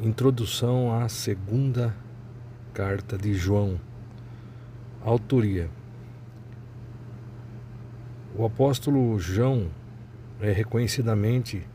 Introdução 0.00 0.92
à 0.92 1.08
segunda 1.08 1.92
carta 2.72 3.18
de 3.18 3.34
João. 3.34 3.80
Autoria. 5.04 5.68
O 8.36 8.44
apóstolo 8.44 9.18
João 9.18 9.68
é 10.40 10.52
reconhecidamente, 10.52 11.66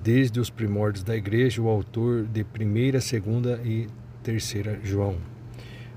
desde 0.00 0.38
os 0.38 0.48
primórdios 0.48 1.02
da 1.02 1.16
igreja, 1.16 1.60
o 1.60 1.68
autor 1.68 2.24
de 2.24 2.44
primeira, 2.44 3.00
segunda 3.00 3.60
e 3.64 3.88
terceira 4.22 4.78
João, 4.84 5.16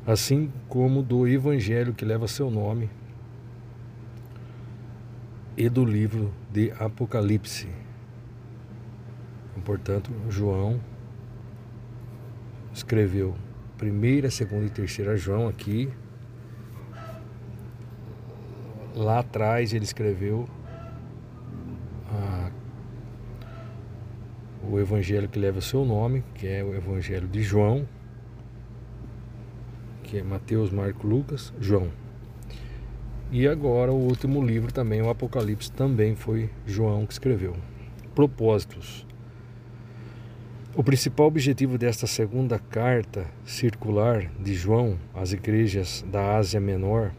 assim 0.07 0.51
como 0.67 1.03
do 1.03 1.27
evangelho 1.27 1.93
que 1.93 2.03
leva 2.03 2.27
seu 2.27 2.49
nome 2.49 2.89
e 5.55 5.69
do 5.69 5.85
livro 5.85 6.33
de 6.51 6.71
Apocalipse. 6.79 7.69
Portanto, 9.63 10.09
João 10.27 10.79
escreveu 12.73 13.35
primeira, 13.77 14.29
segunda 14.29 14.65
e 14.65 14.69
terceira 14.69 15.17
João 15.17 15.47
aqui. 15.47 15.89
Lá 18.95 19.19
atrás 19.19 19.73
ele 19.73 19.85
escreveu 19.85 20.47
a, 22.09 22.51
o 24.69 24.79
evangelho 24.79 25.27
que 25.27 25.39
leva 25.39 25.59
o 25.59 25.61
seu 25.61 25.83
nome, 25.83 26.23
que 26.35 26.47
é 26.47 26.63
o 26.63 26.75
evangelho 26.75 27.27
de 27.27 27.41
João, 27.41 27.87
que 30.03 30.17
é 30.17 30.23
Mateus, 30.23 30.71
Marco, 30.71 31.07
Lucas, 31.07 31.53
João. 31.59 31.89
E 33.31 33.47
agora 33.47 33.91
o 33.91 33.95
último 33.95 34.45
livro 34.45 34.73
também, 34.73 35.01
o 35.01 35.09
Apocalipse, 35.09 35.71
também 35.71 36.15
foi 36.15 36.49
João 36.67 37.05
que 37.05 37.13
escreveu. 37.13 37.55
Propósitos. 38.13 39.07
O 40.73 40.81
principal 40.81 41.27
objetivo 41.27 41.77
desta 41.77 42.07
segunda 42.07 42.57
carta 42.57 43.25
circular 43.43 44.31
de 44.39 44.53
João 44.53 44.97
às 45.13 45.33
igrejas 45.33 46.05
da 46.09 46.37
Ásia 46.37 46.61
Menor, 46.61 47.11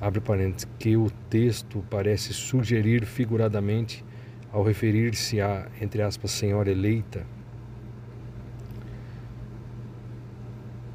abre 0.00 0.22
parênteses, 0.22 0.66
que 0.78 0.96
o 0.96 1.10
texto 1.28 1.84
parece 1.90 2.32
sugerir 2.32 3.04
figuradamente 3.04 4.02
ao 4.50 4.62
referir-se 4.62 5.38
a, 5.38 5.68
entre 5.82 6.00
aspas, 6.00 6.30
Senhora 6.30 6.70
eleita. 6.70 7.26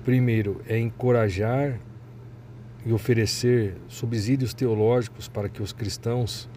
Primeiro, 0.03 0.63
é 0.67 0.79
encorajar 0.79 1.79
e 2.83 2.91
oferecer 2.91 3.75
subsídios 3.87 4.51
teológicos 4.51 5.27
para 5.27 5.47
que 5.47 5.61
os 5.61 5.71
cristãos 5.71 6.49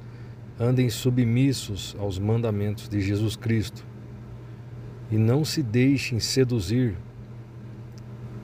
andem 0.58 0.88
submissos 0.88 1.94
aos 1.98 2.18
mandamentos 2.18 2.88
de 2.88 3.02
Jesus 3.02 3.36
Cristo 3.36 3.86
e 5.10 5.16
não 5.16 5.44
se 5.44 5.62
deixem 5.62 6.20
seduzir. 6.20 6.96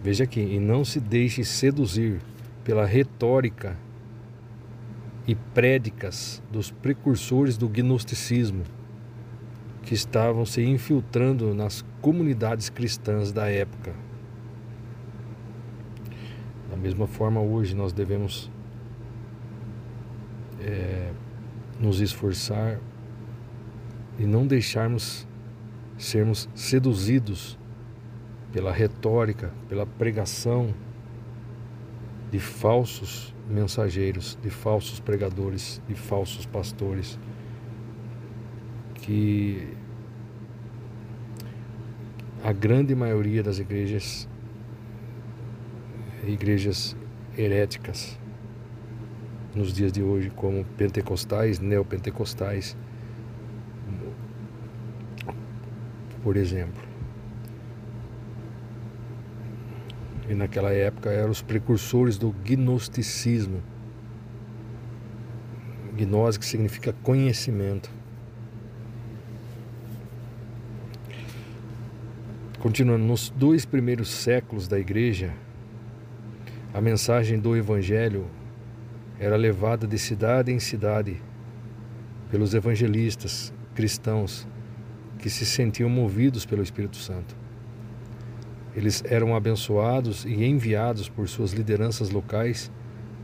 Veja 0.02 0.24
aqui, 0.24 0.40
e 0.40 0.58
não 0.58 0.84
se 0.84 1.00
deixe 1.00 1.44
seduzir 1.44 2.20
pela 2.62 2.84
retórica 2.84 3.76
e 5.26 5.34
prédicas 5.34 6.42
dos 6.50 6.70
precursores 6.70 7.56
do 7.56 7.68
gnosticismo 7.68 8.62
que 9.82 9.94
estavam 9.94 10.46
se 10.46 10.62
infiltrando 10.62 11.54
nas 11.54 11.84
comunidades 12.00 12.70
cristãs 12.70 13.32
da 13.32 13.48
época. 13.48 13.94
Da 16.70 16.76
mesma 16.76 17.06
forma, 17.06 17.40
hoje 17.40 17.74
nós 17.74 17.92
devemos 17.92 18.50
é, 20.60 21.12
nos 21.78 22.00
esforçar 22.00 22.80
e 24.18 24.24
não 24.24 24.46
deixarmos 24.46 25.26
sermos 25.96 26.48
seduzidos 26.54 27.58
pela 28.52 28.72
retórica, 28.72 29.52
pela 29.68 29.86
pregação 29.86 30.74
de 32.30 32.38
falsos 32.38 33.34
mensageiros, 33.48 34.38
de 34.42 34.50
falsos 34.50 35.00
pregadores, 35.00 35.80
de 35.86 35.94
falsos 35.94 36.46
pastores, 36.46 37.18
que 38.94 39.68
a 42.42 42.52
grande 42.52 42.94
maioria 42.94 43.42
das 43.42 43.58
igrejas, 43.58 44.28
igrejas 46.26 46.96
heréticas, 47.36 48.18
nos 49.54 49.72
dias 49.72 49.92
de 49.92 50.02
hoje, 50.02 50.30
como 50.30 50.64
pentecostais, 50.76 51.60
neopentecostais, 51.60 52.76
por 56.24 56.38
exemplo. 56.38 56.82
E 60.26 60.34
naquela 60.34 60.72
época 60.72 61.10
eram 61.10 61.30
os 61.30 61.42
precursores 61.42 62.16
do 62.16 62.32
gnosticismo. 62.32 63.62
Gnose 65.94 66.38
que 66.38 66.46
significa 66.46 66.94
conhecimento. 67.02 67.90
Continuando, 72.58 73.04
nos 73.04 73.28
dois 73.28 73.66
primeiros 73.66 74.08
séculos 74.08 74.66
da 74.66 74.80
igreja, 74.80 75.34
a 76.72 76.80
mensagem 76.80 77.38
do 77.38 77.54
Evangelho 77.54 78.26
era 79.20 79.36
levada 79.36 79.86
de 79.86 79.98
cidade 79.98 80.50
em 80.50 80.58
cidade 80.58 81.22
pelos 82.30 82.54
evangelistas 82.54 83.52
cristãos 83.74 84.48
que 85.24 85.30
se 85.30 85.46
sentiam 85.46 85.88
movidos 85.88 86.44
pelo 86.44 86.62
Espírito 86.62 86.98
Santo. 86.98 87.34
Eles 88.76 89.02
eram 89.06 89.34
abençoados 89.34 90.26
e 90.26 90.44
enviados 90.44 91.08
por 91.08 91.26
suas 91.30 91.54
lideranças 91.54 92.10
locais 92.10 92.70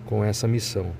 com 0.06 0.24
essa 0.24 0.48
missão. 0.48 0.94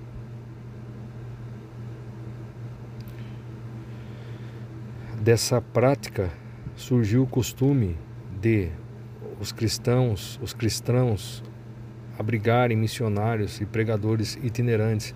Dessa 5.23 5.63
prática 5.63 6.31
surgiu 6.77 7.23
o 7.23 7.27
costume 7.27 7.97
de 8.39 8.69
os 9.41 9.53
cristãos, 9.53 10.39
os 10.43 10.53
cristãos 10.53 11.43
abrigarem 12.19 12.77
missionários 12.77 13.59
e 13.59 13.65
pregadores 13.65 14.39
itinerantes 14.43 15.15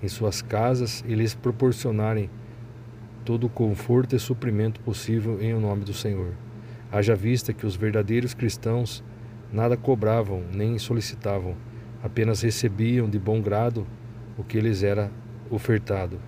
em 0.00 0.06
suas 0.06 0.40
casas 0.40 1.04
e 1.04 1.12
lhes 1.12 1.34
proporcionarem 1.34 2.30
todo 3.24 3.46
o 3.46 3.50
conforto 3.50 4.14
e 4.14 4.18
suprimento 4.18 4.80
possível 4.80 5.40
em 5.40 5.54
o 5.54 5.60
nome 5.60 5.84
do 5.84 5.94
Senhor. 5.94 6.32
Haja 6.92 7.16
vista 7.16 7.52
que 7.52 7.66
os 7.66 7.74
verdadeiros 7.74 8.34
cristãos 8.34 9.02
nada 9.52 9.76
cobravam 9.76 10.42
nem 10.52 10.78
solicitavam, 10.78 11.56
apenas 12.02 12.42
recebiam 12.42 13.08
de 13.08 13.18
bom 13.18 13.40
grado 13.40 13.86
o 14.36 14.44
que 14.44 14.60
lhes 14.60 14.82
era 14.82 15.10
ofertado. 15.50 16.18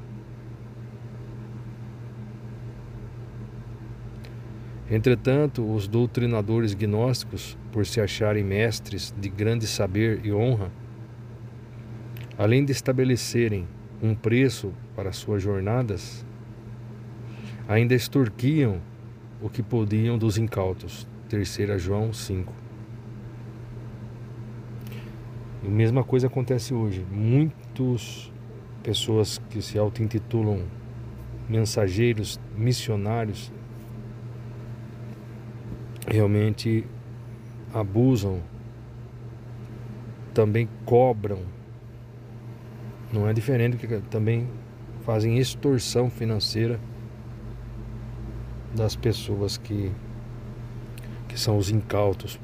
Entretanto, 4.90 5.68
os 5.68 5.88
doutrinadores 5.88 6.72
gnósticos, 6.72 7.58
por 7.72 7.84
se 7.84 8.00
acharem 8.00 8.44
mestres 8.44 9.14
de 9.18 9.28
grande 9.28 9.66
saber 9.66 10.24
e 10.24 10.32
honra, 10.32 10.70
além 12.38 12.64
de 12.64 12.72
estabelecerem 12.72 13.66
um 14.02 14.14
preço 14.14 14.72
para 14.94 15.12
suas 15.12 15.42
jornadas, 15.42 16.25
ainda 17.69 17.94
extorquiam 17.94 18.81
o 19.41 19.49
que 19.49 19.62
podiam 19.62 20.16
dos 20.16 20.38
incautos. 20.38 21.06
3 21.28 21.81
João 21.81 22.12
5. 22.12 22.53
E 25.65 25.66
a 25.66 25.71
mesma 25.71 26.04
coisa 26.04 26.28
acontece 26.28 26.72
hoje. 26.72 27.04
Muitas 27.10 28.32
pessoas 28.82 29.38
que 29.50 29.60
se 29.60 29.78
auto-intitulam 29.78 30.62
mensageiros, 31.49 32.41
missionários, 32.56 33.53
realmente 36.07 36.84
abusam, 37.74 38.41
também 40.33 40.69
cobram. 40.84 41.41
Não 43.12 43.28
é 43.28 43.33
diferente 43.33 43.77
que 43.77 43.86
também 44.10 44.48
fazem 45.04 45.39
extorsão 45.39 46.10
financeira 46.10 46.78
das 48.76 48.94
pessoas 48.94 49.56
que, 49.56 49.90
que 51.28 51.38
são 51.38 51.56
os 51.56 51.70
incautos. 51.70 52.38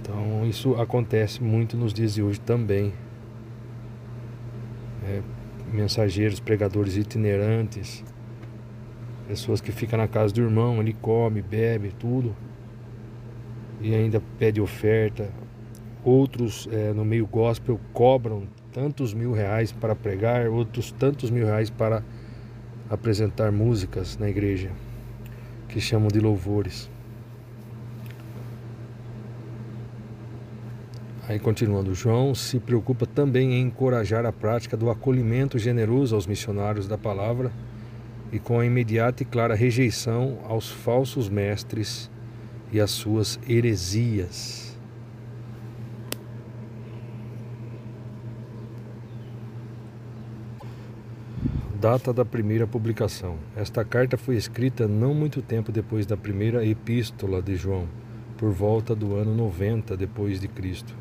Então 0.00 0.44
isso 0.44 0.74
acontece 0.74 1.42
muito 1.42 1.76
nos 1.76 1.94
dias 1.94 2.14
de 2.14 2.22
hoje 2.22 2.40
também. 2.40 2.92
É, 5.04 5.22
mensageiros, 5.72 6.38
pregadores 6.40 6.96
itinerantes, 6.96 8.04
pessoas 9.26 9.60
que 9.60 9.72
ficam 9.72 9.98
na 9.98 10.06
casa 10.06 10.34
do 10.34 10.42
irmão, 10.42 10.80
ele 10.80 10.92
come, 10.92 11.40
bebe, 11.40 11.92
tudo, 11.98 12.36
e 13.80 13.94
ainda 13.94 14.20
pede 14.38 14.60
oferta. 14.60 15.30
Outros 16.04 16.68
é, 16.70 16.92
no 16.92 17.04
meio 17.04 17.26
gospel 17.26 17.80
cobram 17.92 18.46
tantos 18.72 19.14
mil 19.14 19.32
reais 19.32 19.70
para 19.70 19.94
pregar, 19.94 20.48
outros 20.48 20.90
tantos 20.90 21.30
mil 21.30 21.46
reais 21.46 21.70
para 21.70 22.02
apresentar 22.92 23.50
músicas 23.50 24.18
na 24.18 24.28
igreja 24.28 24.70
que 25.66 25.80
chamam 25.80 26.08
de 26.08 26.20
louvores. 26.20 26.90
Aí 31.26 31.38
continuando, 31.38 31.94
João 31.94 32.34
se 32.34 32.60
preocupa 32.60 33.06
também 33.06 33.54
em 33.54 33.62
encorajar 33.62 34.26
a 34.26 34.32
prática 34.32 34.76
do 34.76 34.90
acolhimento 34.90 35.58
generoso 35.58 36.14
aos 36.14 36.26
missionários 36.26 36.86
da 36.86 36.98
palavra 36.98 37.50
e 38.30 38.38
com 38.38 38.60
a 38.60 38.66
imediata 38.66 39.22
e 39.22 39.26
clara 39.26 39.54
rejeição 39.54 40.40
aos 40.44 40.70
falsos 40.70 41.30
mestres 41.30 42.10
e 42.70 42.78
às 42.78 42.90
suas 42.90 43.40
heresias. 43.48 44.61
Data 51.82 52.12
da 52.12 52.24
primeira 52.24 52.64
publicação. 52.64 53.38
Esta 53.56 53.84
carta 53.84 54.16
foi 54.16 54.36
escrita 54.36 54.86
não 54.86 55.12
muito 55.12 55.42
tempo 55.42 55.72
depois 55.72 56.06
da 56.06 56.16
primeira 56.16 56.64
epístola 56.64 57.42
de 57.42 57.56
João, 57.56 57.88
por 58.38 58.52
volta 58.52 58.94
do 58.94 59.16
ano 59.16 59.34
90 59.34 59.96
depois 59.96 60.38
de 60.38 60.46
Cristo. 60.46 60.94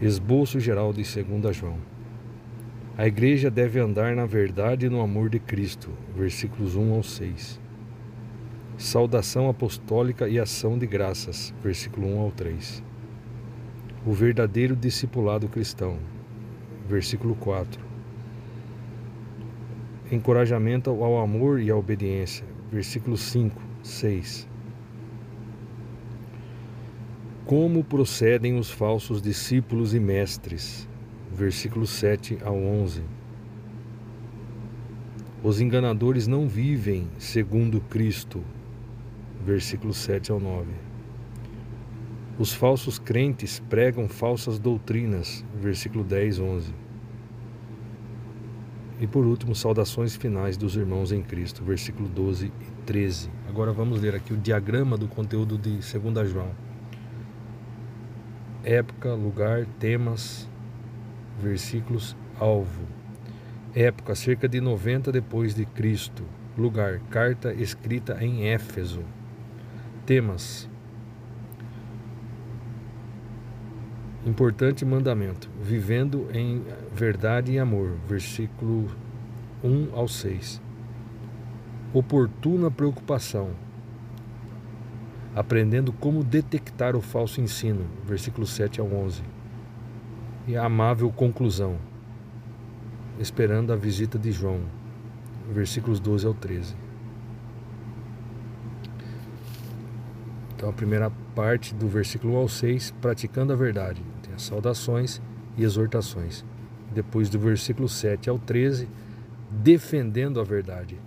Esboço 0.00 0.60
geral 0.60 0.92
de 0.92 1.02
2 1.02 1.56
João. 1.56 1.78
A 2.96 3.04
igreja 3.08 3.50
deve 3.50 3.80
andar 3.80 4.14
na 4.14 4.26
verdade 4.26 4.86
e 4.86 4.88
no 4.88 5.00
amor 5.00 5.28
de 5.28 5.40
Cristo. 5.40 5.90
Versículos 6.14 6.76
1 6.76 6.94
ao 6.94 7.02
6. 7.02 7.60
Saudação 8.78 9.48
apostólica 9.48 10.28
e 10.28 10.38
ação 10.38 10.78
de 10.78 10.86
graças. 10.86 11.52
Versículo 11.60 12.06
1 12.14 12.20
ao 12.20 12.30
3. 12.30 12.80
O 14.06 14.12
verdadeiro 14.12 14.76
discipulado 14.76 15.48
cristão. 15.48 15.98
Versículo 16.88 17.34
4. 17.34 17.85
Encorajamento 20.10 20.90
ao 20.90 21.18
amor 21.18 21.60
e 21.60 21.70
à 21.70 21.76
obediência. 21.76 22.44
Versículos 22.70 23.20
5, 23.22 23.60
6 23.82 24.48
como 27.46 27.84
procedem 27.84 28.58
os 28.58 28.68
falsos 28.68 29.22
discípulos 29.22 29.94
e 29.94 30.00
mestres. 30.00 30.88
Versículos 31.32 31.90
7 31.90 32.38
ao 32.42 32.56
11. 32.56 33.02
Os 35.44 35.60
enganadores 35.60 36.26
não 36.26 36.48
vivem 36.48 37.06
segundo 37.18 37.80
Cristo. 37.80 38.42
Versículos 39.44 39.96
7 39.98 40.32
ao 40.32 40.40
9. 40.40 40.66
Os 42.36 42.52
falsos 42.52 42.98
crentes 42.98 43.62
pregam 43.70 44.08
falsas 44.08 44.58
doutrinas. 44.58 45.44
Versículo 45.54 46.02
10, 46.02 46.40
11. 46.40 46.74
E 49.00 49.06
por 49.06 49.26
último, 49.26 49.54
saudações 49.54 50.16
finais 50.16 50.56
dos 50.56 50.74
irmãos 50.76 51.12
em 51.12 51.22
Cristo, 51.22 51.62
versículo 51.62 52.08
12 52.08 52.46
e 52.46 52.52
13. 52.86 53.30
Agora 53.48 53.72
vamos 53.72 54.00
ler 54.00 54.14
aqui 54.14 54.32
o 54.32 54.36
diagrama 54.36 54.96
do 54.96 55.06
conteúdo 55.06 55.58
de 55.58 55.78
2 55.78 56.30
João 56.30 56.50
época, 58.66 59.14
lugar, 59.14 59.64
temas, 59.78 60.48
versículos, 61.40 62.16
alvo. 62.40 62.84
Época, 63.72 64.16
cerca 64.16 64.48
de 64.48 64.60
90 64.60 65.12
depois 65.12 65.54
de 65.54 65.64
Cristo. 65.64 66.24
Lugar, 66.58 66.98
carta 67.10 67.54
escrita 67.54 68.18
em 68.20 68.48
Éfeso. 68.48 69.04
Temas. 70.04 70.68
Importante 74.26 74.84
mandamento. 74.84 75.48
Vivendo 75.62 76.28
em 76.34 76.62
verdade 76.92 77.52
e 77.52 77.58
amor. 77.58 77.96
Versículo 78.06 78.90
1 79.62 79.94
ao 79.94 80.06
6. 80.06 80.60
Oportuna 81.94 82.70
preocupação 82.70 83.52
aprendendo 85.36 85.92
como 85.92 86.24
detectar 86.24 86.96
o 86.96 87.02
falso 87.02 87.42
ensino, 87.42 87.84
versículos 88.06 88.48
7 88.52 88.80
ao 88.80 88.90
11. 88.90 89.22
E 90.48 90.56
a 90.56 90.64
amável 90.64 91.12
conclusão, 91.12 91.76
esperando 93.18 93.70
a 93.70 93.76
visita 93.76 94.18
de 94.18 94.32
João, 94.32 94.62
versículos 95.52 96.00
12 96.00 96.26
ao 96.26 96.32
13. 96.32 96.74
Então, 100.54 100.70
a 100.70 100.72
primeira 100.72 101.10
parte 101.34 101.74
do 101.74 101.86
versículo 101.86 102.32
1 102.32 102.36
ao 102.38 102.48
6, 102.48 102.94
praticando 103.02 103.52
a 103.52 103.56
verdade, 103.56 104.02
saudações 104.36 105.20
e 105.56 105.64
exortações. 105.64 106.44
Depois 106.92 107.28
do 107.28 107.38
versículo 107.38 107.88
7 107.88 108.30
ao 108.30 108.38
13, 108.38 108.88
defendendo 109.50 110.40
a 110.40 110.44
verdade. 110.44 110.98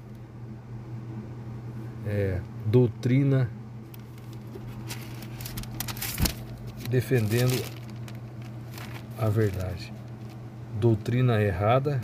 É, 2.06 2.42
doutrina 2.66 3.50
defendendo 6.90 7.64
a 9.18 9.30
verdade. 9.30 9.94
Doutrina 10.80 11.42
errada, 11.42 12.02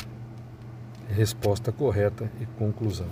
resposta 1.10 1.72
correta 1.72 2.32
e 2.40 2.46
conclusão. 2.46 3.10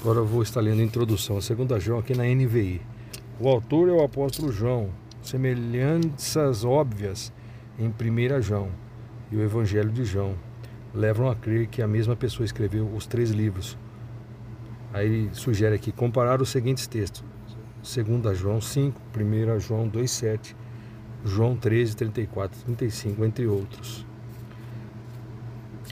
Agora 0.00 0.20
eu 0.20 0.24
vou 0.24 0.42
estar 0.42 0.62
lendo 0.62 0.80
a 0.80 0.82
introdução, 0.82 1.36
a 1.36 1.42
segunda 1.42 1.78
João 1.78 1.98
aqui 1.98 2.16
na 2.16 2.24
NVI. 2.24 2.80
O 3.38 3.46
autor 3.46 3.86
é 3.86 3.92
o 3.92 4.02
apóstolo 4.02 4.50
João, 4.50 4.88
semelhanças 5.22 6.64
óbvias 6.64 7.30
em 7.78 7.88
1 7.88 8.40
João 8.40 8.70
e 9.30 9.36
o 9.36 9.42
Evangelho 9.42 9.90
de 9.90 10.06
João 10.06 10.36
levam 10.94 11.30
a 11.30 11.36
crer 11.36 11.66
que 11.66 11.82
a 11.82 11.86
mesma 11.86 12.16
pessoa 12.16 12.46
escreveu 12.46 12.86
os 12.86 13.04
três 13.04 13.28
livros. 13.30 13.76
Aí 14.90 15.28
sugere 15.34 15.74
aqui 15.74 15.92
comparar 15.92 16.40
os 16.40 16.48
seguintes 16.48 16.86
textos: 16.86 17.22
2 17.82 18.38
João 18.38 18.58
5, 18.58 18.98
1 19.14 19.60
João 19.60 19.86
2,7, 19.86 20.56
João 21.26 21.54
13, 21.54 21.94
34, 21.94 22.58
35, 22.64 23.22
entre 23.22 23.46
outros. 23.46 24.06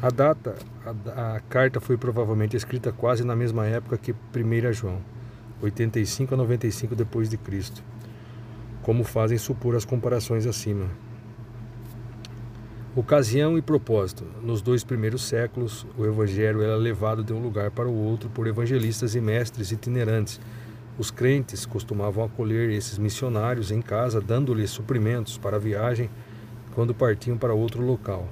A 0.01 0.11
data, 0.11 0.55
a, 0.87 1.35
a, 1.35 1.41
carta 1.41 1.81
foi 1.81 1.97
provavelmente 1.97 2.57
escrita 2.57 2.93
quase 2.93 3.25
na 3.25 3.35
mesma 3.35 3.67
época 3.67 3.99
que 3.99 4.13
1 4.13 4.73
João, 4.73 5.01
85 5.61 6.35
a 6.35 6.37
95 6.37 6.95
depois 6.95 7.29
de 7.29 7.37
Cristo, 7.37 7.83
como 8.81 9.03
fazem 9.03 9.37
supor 9.37 9.75
as 9.75 9.85
comparações 9.85 10.47
acima. 10.47 10.87
Ocasião 12.95 13.59
e 13.59 13.63
propósito. 13.63 14.25
Nos 14.41 14.63
dois 14.63 14.85
primeiros 14.85 15.23
séculos, 15.23 15.85
o 15.97 16.07
evangelho 16.07 16.63
era 16.63 16.77
levado 16.77 17.25
de 17.25 17.33
um 17.33 17.43
lugar 17.43 17.73
para 17.73 17.89
o 17.89 17.93
outro 17.93 18.31
por 18.31 18.47
evangelistas 18.47 19.17
e 19.17 19.21
mestres 19.21 19.73
itinerantes. 19.73 20.41
Os 20.97 21.11
crentes 21.11 21.67
costumavam 21.67 22.25
acolher 22.25 22.71
esses 22.71 22.99
missionários 22.99 23.73
em 23.73 23.83
casa, 23.83 24.21
dando-lhes 24.21 24.71
suprimentos 24.71 25.37
para 25.39 25.57
a 25.57 25.61
viagem 25.61 26.09
quando 26.73 26.95
partiam 26.95 27.37
para 27.37 27.53
outro 27.53 27.85
local. 27.85 28.29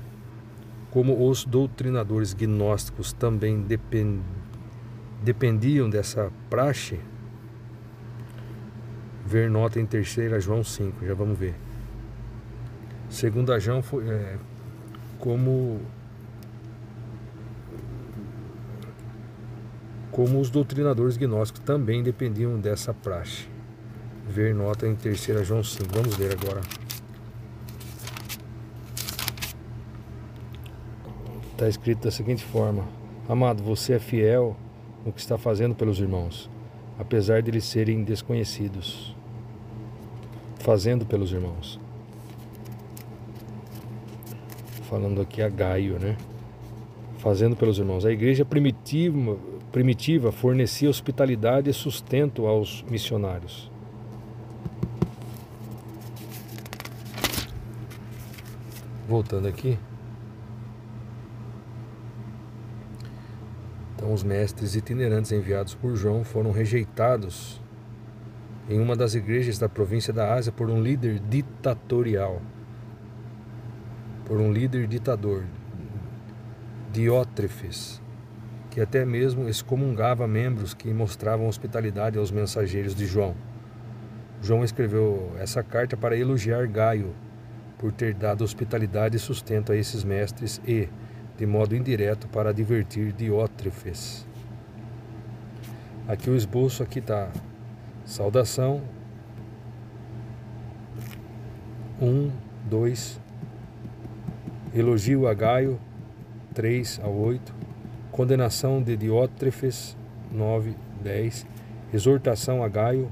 Como 0.96 1.28
os 1.28 1.44
doutrinadores 1.44 2.32
gnósticos 2.32 3.12
também 3.12 3.60
depend... 3.60 4.22
dependiam 5.22 5.90
dessa 5.90 6.32
praxe, 6.48 6.98
ver 9.26 9.50
nota 9.50 9.78
em 9.78 9.84
3 9.84 10.42
João 10.42 10.64
5, 10.64 11.04
já 11.04 11.12
vamos 11.12 11.38
ver. 11.38 11.54
Segunda 13.10 13.60
João 13.60 13.82
foi, 13.82 14.08
é, 14.08 14.38
como 15.18 15.82
como 20.10 20.40
os 20.40 20.48
doutrinadores 20.48 21.18
gnósticos 21.18 21.62
também 21.62 22.02
dependiam 22.02 22.58
dessa 22.58 22.94
praxe. 22.94 23.46
Ver 24.26 24.54
nota 24.54 24.88
em 24.88 24.94
3 24.94 25.44
João 25.44 25.62
5. 25.62 25.90
Vamos 25.92 26.16
ler 26.16 26.32
agora. 26.32 26.62
Está 31.56 31.68
escrito 31.68 32.04
da 32.04 32.10
seguinte 32.10 32.44
forma: 32.44 32.84
Amado, 33.28 33.62
você 33.62 33.94
é 33.94 33.98
fiel 33.98 34.56
no 35.04 35.12
que 35.12 35.20
está 35.20 35.36
fazendo 35.36 35.74
pelos 35.74 35.98
irmãos, 35.98 36.48
apesar 36.98 37.42
de 37.42 37.50
eles 37.50 37.64
serem 37.64 38.04
desconhecidos. 38.04 39.16
Fazendo 40.60 41.04
pelos 41.04 41.32
irmãos 41.32 41.80
falando 44.86 45.20
aqui 45.20 45.42
a 45.42 45.48
Gaio, 45.48 45.98
né? 45.98 46.16
Fazendo 47.18 47.56
pelos 47.56 47.78
irmãos. 47.78 48.04
A 48.04 48.12
igreja 48.12 48.44
primitiva, 48.44 49.36
primitiva 49.72 50.32
fornecia 50.32 50.88
hospitalidade 50.88 51.68
e 51.68 51.72
sustento 51.72 52.46
aos 52.46 52.84
missionários. 52.88 53.70
Voltando 59.08 59.48
aqui. 59.48 59.78
Então, 64.06 64.14
os 64.14 64.22
mestres 64.22 64.76
itinerantes 64.76 65.32
enviados 65.32 65.74
por 65.74 65.96
João 65.96 66.22
foram 66.22 66.52
rejeitados 66.52 67.60
em 68.68 68.78
uma 68.78 68.94
das 68.94 69.16
igrejas 69.16 69.58
da 69.58 69.68
província 69.68 70.12
da 70.12 70.32
Ásia 70.32 70.52
por 70.52 70.70
um 70.70 70.80
líder 70.80 71.18
ditatorial, 71.18 72.40
por 74.24 74.38
um 74.38 74.52
líder 74.52 74.86
ditador, 74.86 75.42
Diótrefes, 76.92 78.00
que 78.70 78.80
até 78.80 79.04
mesmo 79.04 79.48
excomungava 79.48 80.24
membros 80.28 80.72
que 80.72 80.94
mostravam 80.94 81.48
hospitalidade 81.48 82.16
aos 82.16 82.30
mensageiros 82.30 82.94
de 82.94 83.06
João. 83.06 83.34
João 84.40 84.62
escreveu 84.62 85.32
essa 85.36 85.64
carta 85.64 85.96
para 85.96 86.16
elogiar 86.16 86.68
Gaio 86.68 87.12
por 87.76 87.90
ter 87.90 88.14
dado 88.14 88.44
hospitalidade 88.44 89.16
e 89.16 89.18
sustento 89.18 89.72
a 89.72 89.76
esses 89.76 90.04
mestres 90.04 90.60
e, 90.64 90.88
de 91.36 91.46
modo 91.46 91.76
indireto, 91.76 92.28
para 92.28 92.50
advertir 92.50 93.12
Diótrefes. 93.12 94.26
Aqui 96.08 96.30
o 96.30 96.36
esboço 96.36 96.82
aqui 96.82 97.00
está 97.00 97.30
Saudação. 98.04 98.82
Um, 102.00 102.30
dois. 102.68 103.20
Elogio 104.74 105.26
a 105.26 105.34
Gaio, 105.34 105.80
3 106.54 107.00
a 107.02 107.08
8. 107.08 107.54
Condenação 108.12 108.82
de 108.82 108.96
Diótrefes, 108.96 109.96
9, 110.30 110.74
10. 111.02 111.46
Exortação 111.92 112.62
a 112.62 112.68
Gaio, 112.68 113.10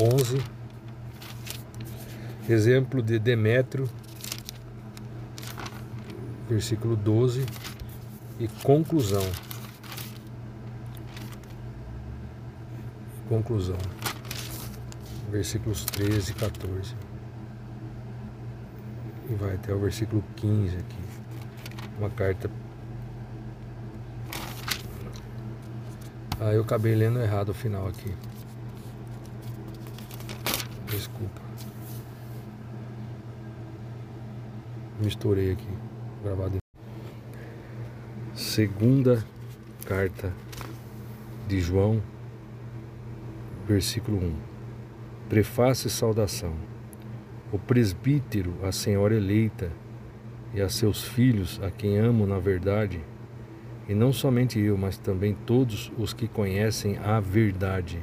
11. 0.00 0.42
Exemplo 2.48 3.02
de 3.02 3.18
Demétrio, 3.18 3.88
versículo 6.48 6.96
12. 6.96 7.44
E 8.38 8.48
conclusão. 8.62 9.24
Conclusão. 13.28 13.78
Versículos 15.30 15.84
13 15.84 16.32
e 16.32 16.34
14. 16.34 16.94
E 19.28 19.34
vai 19.34 19.54
até 19.54 19.74
o 19.74 19.80
versículo 19.80 20.22
15 20.36 20.76
aqui. 20.76 20.96
Uma 21.98 22.10
carta. 22.10 22.50
Ah, 26.38 26.52
eu 26.52 26.60
acabei 26.60 26.94
lendo 26.94 27.18
errado 27.18 27.48
o 27.48 27.54
final 27.54 27.88
aqui. 27.88 28.14
Desculpa. 30.90 31.40
Misturei 35.00 35.52
aqui. 35.52 35.95
Gravado. 36.22 36.58
Segunda 38.34 39.24
carta 39.86 40.32
de 41.48 41.60
João 41.60 42.02
versículo 43.66 44.18
1. 44.18 44.34
Prefácio 45.28 45.88
e 45.88 45.90
saudação. 45.90 46.54
O 47.52 47.58
presbítero, 47.58 48.54
a 48.62 48.70
senhora 48.70 49.14
eleita, 49.14 49.70
e 50.54 50.62
a 50.62 50.68
seus 50.68 51.02
filhos, 51.02 51.60
a 51.62 51.70
quem 51.70 51.98
amo 51.98 52.26
na 52.26 52.38
verdade, 52.38 53.00
e 53.88 53.94
não 53.94 54.12
somente 54.12 54.58
eu, 54.58 54.76
mas 54.78 54.96
também 54.96 55.36
todos 55.44 55.92
os 55.98 56.12
que 56.12 56.28
conhecem 56.28 56.96
a 56.98 57.20
verdade. 57.20 58.00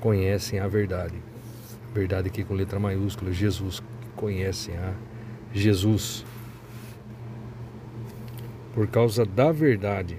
Conhecem 0.00 0.58
a 0.58 0.66
verdade. 0.66 1.14
Verdade 1.94 2.28
aqui 2.28 2.42
com 2.44 2.54
letra 2.54 2.78
maiúscula, 2.78 3.32
Jesus, 3.32 3.82
conhecem 4.16 4.76
a 4.76 4.92
Jesus. 5.52 6.24
Por 8.76 8.86
causa 8.88 9.24
da 9.24 9.50
verdade 9.50 10.18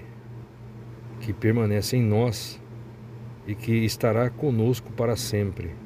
que 1.20 1.32
permanece 1.32 1.96
em 1.96 2.02
nós, 2.02 2.60
e 3.46 3.54
que 3.54 3.72
estará 3.72 4.28
conosco 4.28 4.92
para 4.92 5.14
sempre. 5.14 5.76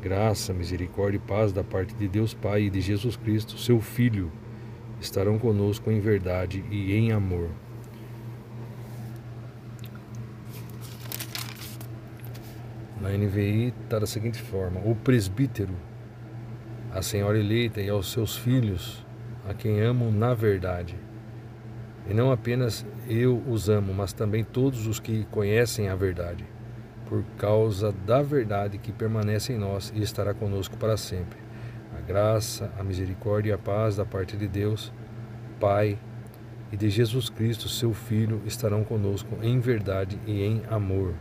Graça, 0.00 0.54
misericórdia 0.54 1.18
e 1.18 1.20
paz 1.20 1.52
da 1.52 1.64
parte 1.64 1.96
de 1.96 2.06
Deus 2.06 2.32
Pai 2.32 2.62
e 2.62 2.70
de 2.70 2.80
Jesus 2.80 3.16
Cristo, 3.16 3.58
seu 3.58 3.80
Filho, 3.80 4.30
estarão 5.00 5.36
conosco 5.36 5.90
em 5.90 5.98
verdade 5.98 6.64
e 6.70 6.94
em 6.94 7.10
amor. 7.10 7.50
Na 13.00 13.10
NVI 13.10 13.74
está 13.82 13.98
da 13.98 14.06
seguinte 14.06 14.40
forma: 14.40 14.80
O 14.84 14.94
presbítero, 14.94 15.74
a 16.92 17.02
senhora 17.02 17.36
eleita 17.36 17.80
e 17.80 17.88
aos 17.88 18.12
seus 18.12 18.36
filhos, 18.36 19.04
a 19.44 19.52
quem 19.52 19.80
amo 19.80 20.12
na 20.12 20.34
verdade. 20.34 21.05
E 22.08 22.14
não 22.14 22.30
apenas 22.30 22.86
eu 23.08 23.42
os 23.48 23.68
amo, 23.68 23.92
mas 23.92 24.12
também 24.12 24.44
todos 24.44 24.86
os 24.86 25.00
que 25.00 25.24
conhecem 25.30 25.88
a 25.88 25.96
verdade 25.96 26.44
por 27.06 27.24
causa 27.38 27.92
da 27.92 28.20
verdade 28.20 28.78
que 28.78 28.92
permanece 28.92 29.52
em 29.52 29.58
nós 29.58 29.92
e 29.94 30.02
estará 30.02 30.34
conosco 30.34 30.76
para 30.76 30.96
sempre. 30.96 31.38
A 31.96 32.00
graça, 32.00 32.70
a 32.78 32.82
misericórdia 32.82 33.50
e 33.50 33.52
a 33.54 33.58
paz 33.58 33.96
da 33.96 34.04
parte 34.04 34.36
de 34.36 34.46
Deus, 34.46 34.92
Pai, 35.58 35.98
e 36.70 36.76
de 36.76 36.90
Jesus 36.90 37.30
Cristo, 37.30 37.68
seu 37.68 37.94
Filho, 37.94 38.42
estarão 38.44 38.82
conosco 38.82 39.38
em 39.40 39.60
verdade 39.60 40.18
e 40.26 40.42
em 40.42 40.62
amor. 40.68 41.14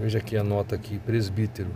Veja 0.00 0.18
aqui 0.18 0.36
a 0.36 0.42
nota 0.42 0.74
aqui, 0.74 0.98
presbítero. 0.98 1.70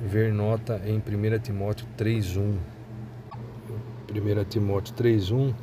Ver 0.00 0.32
nota 0.32 0.80
em 0.86 1.00
1 1.00 1.38
Timóteo 1.40 1.86
3:1. 1.96 2.75
1 4.20 4.44
Timóteo 4.44 4.94
3:1 4.94 5.54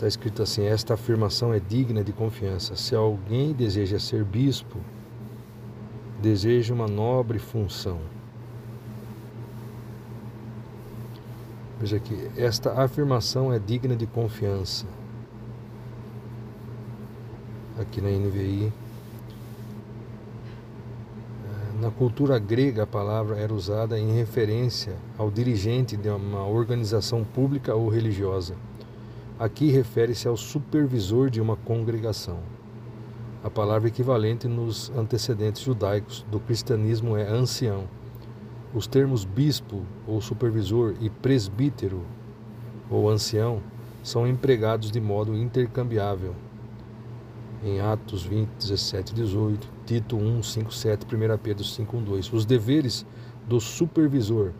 Está 0.00 0.08
escrito 0.08 0.42
assim: 0.42 0.64
esta 0.64 0.94
afirmação 0.94 1.52
é 1.52 1.60
digna 1.60 2.02
de 2.02 2.10
confiança. 2.10 2.74
Se 2.74 2.94
alguém 2.94 3.52
deseja 3.52 3.98
ser 3.98 4.24
bispo, 4.24 4.78
deseja 6.22 6.72
uma 6.72 6.88
nobre 6.88 7.38
função. 7.38 8.00
Veja 11.78 11.98
aqui, 11.98 12.30
esta 12.34 12.82
afirmação 12.82 13.52
é 13.52 13.58
digna 13.58 13.94
de 13.94 14.06
confiança. 14.06 14.86
Aqui 17.78 18.00
na 18.00 18.08
NVI. 18.08 18.72
Na 21.90 21.96
cultura 21.96 22.38
grega, 22.38 22.84
a 22.84 22.86
palavra 22.86 23.36
era 23.36 23.52
usada 23.52 23.98
em 23.98 24.12
referência 24.12 24.94
ao 25.18 25.28
dirigente 25.28 25.96
de 25.96 26.08
uma 26.08 26.46
organização 26.46 27.24
pública 27.24 27.74
ou 27.74 27.88
religiosa. 27.88 28.54
Aqui 29.36 29.72
refere-se 29.72 30.28
ao 30.28 30.36
supervisor 30.36 31.28
de 31.28 31.40
uma 31.40 31.56
congregação. 31.56 32.38
A 33.42 33.50
palavra 33.50 33.88
equivalente 33.88 34.46
nos 34.46 34.88
antecedentes 34.90 35.62
judaicos 35.62 36.24
do 36.30 36.38
cristianismo 36.38 37.16
é 37.16 37.28
ancião. 37.28 37.88
Os 38.72 38.86
termos 38.86 39.24
bispo 39.24 39.82
ou 40.06 40.20
supervisor 40.20 40.94
e 41.00 41.10
presbítero 41.10 42.02
ou 42.88 43.10
ancião 43.10 43.60
são 44.00 44.28
empregados 44.28 44.92
de 44.92 45.00
modo 45.00 45.34
intercambiável. 45.34 46.36
Em 47.64 47.80
Atos 47.80 48.22
20, 48.22 48.48
17 48.60 49.10
e 49.10 49.14
18, 49.16 49.79
Tito 49.90 50.16
1, 50.16 50.40
5, 50.44 50.72
7, 50.72 51.04
1 51.04 51.38
Pedro 51.38 51.64
5, 51.64 51.96
1, 51.96 52.04
2. 52.04 52.32
Os 52.32 52.46
deveres 52.46 53.04
do 53.48 53.58
supervisor 53.58 54.52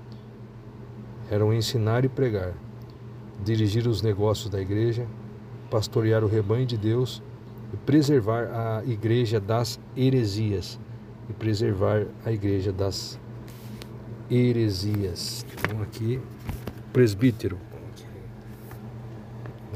eram 1.30 1.54
ensinar 1.54 2.04
e 2.04 2.08
pregar 2.08 2.52
dirigir 3.44 3.86
os 3.86 4.02
negócios 4.02 4.50
da 4.50 4.60
igreja, 4.60 5.06
pastorear 5.70 6.24
o 6.24 6.26
rebanho 6.26 6.66
de 6.66 6.76
Deus 6.76 7.22
e 7.72 7.76
preservar 7.76 8.48
a 8.52 8.82
igreja 8.84 9.38
das 9.38 9.78
heresias 9.96 10.80
e 11.28 11.32
preservar 11.32 12.08
a 12.24 12.32
igreja 12.32 12.72
das 12.72 13.16
heresias. 14.28 15.46
Então 15.60 15.80
aqui 15.80 16.20
presbítero. 16.92 17.56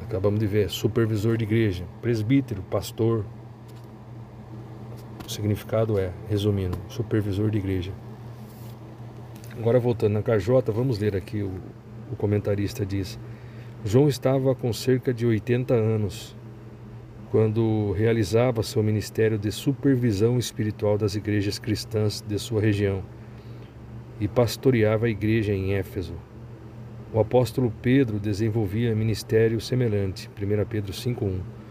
Acabamos 0.02 0.40
de 0.40 0.48
ver 0.48 0.68
supervisor 0.68 1.36
de 1.36 1.44
igreja, 1.44 1.84
presbítero, 2.02 2.60
pastor. 2.64 3.24
Significado 5.34 5.98
é, 5.98 6.12
resumindo, 6.30 6.78
supervisor 6.88 7.50
de 7.50 7.58
igreja. 7.58 7.90
Agora 9.58 9.80
voltando 9.80 10.12
na 10.12 10.22
KJ, 10.22 10.72
vamos 10.72 11.00
ler 11.00 11.16
aqui 11.16 11.42
o, 11.42 11.50
o 12.12 12.14
comentarista 12.14 12.86
diz: 12.86 13.18
João 13.84 14.06
estava 14.06 14.54
com 14.54 14.72
cerca 14.72 15.12
de 15.12 15.26
80 15.26 15.74
anos 15.74 16.36
quando 17.32 17.90
realizava 17.98 18.62
seu 18.62 18.80
ministério 18.80 19.36
de 19.36 19.50
supervisão 19.50 20.38
espiritual 20.38 20.96
das 20.96 21.16
igrejas 21.16 21.58
cristãs 21.58 22.22
de 22.24 22.38
sua 22.38 22.60
região 22.60 23.02
e 24.20 24.28
pastoreava 24.28 25.06
a 25.06 25.10
igreja 25.10 25.52
em 25.52 25.74
Éfeso. 25.74 26.14
O 27.12 27.18
apóstolo 27.18 27.72
Pedro 27.82 28.20
desenvolvia 28.20 28.94
ministério 28.94 29.60
semelhante, 29.60 30.30
1 30.40 30.64
Pedro 30.64 30.92
5:1. 30.92 31.63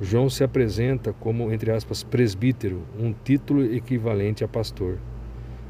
João 0.00 0.28
se 0.28 0.42
apresenta 0.42 1.12
como, 1.12 1.52
entre 1.52 1.70
aspas, 1.70 2.02
presbítero, 2.02 2.82
um 2.98 3.12
título 3.12 3.64
equivalente 3.64 4.42
a 4.42 4.48
pastor. 4.48 4.98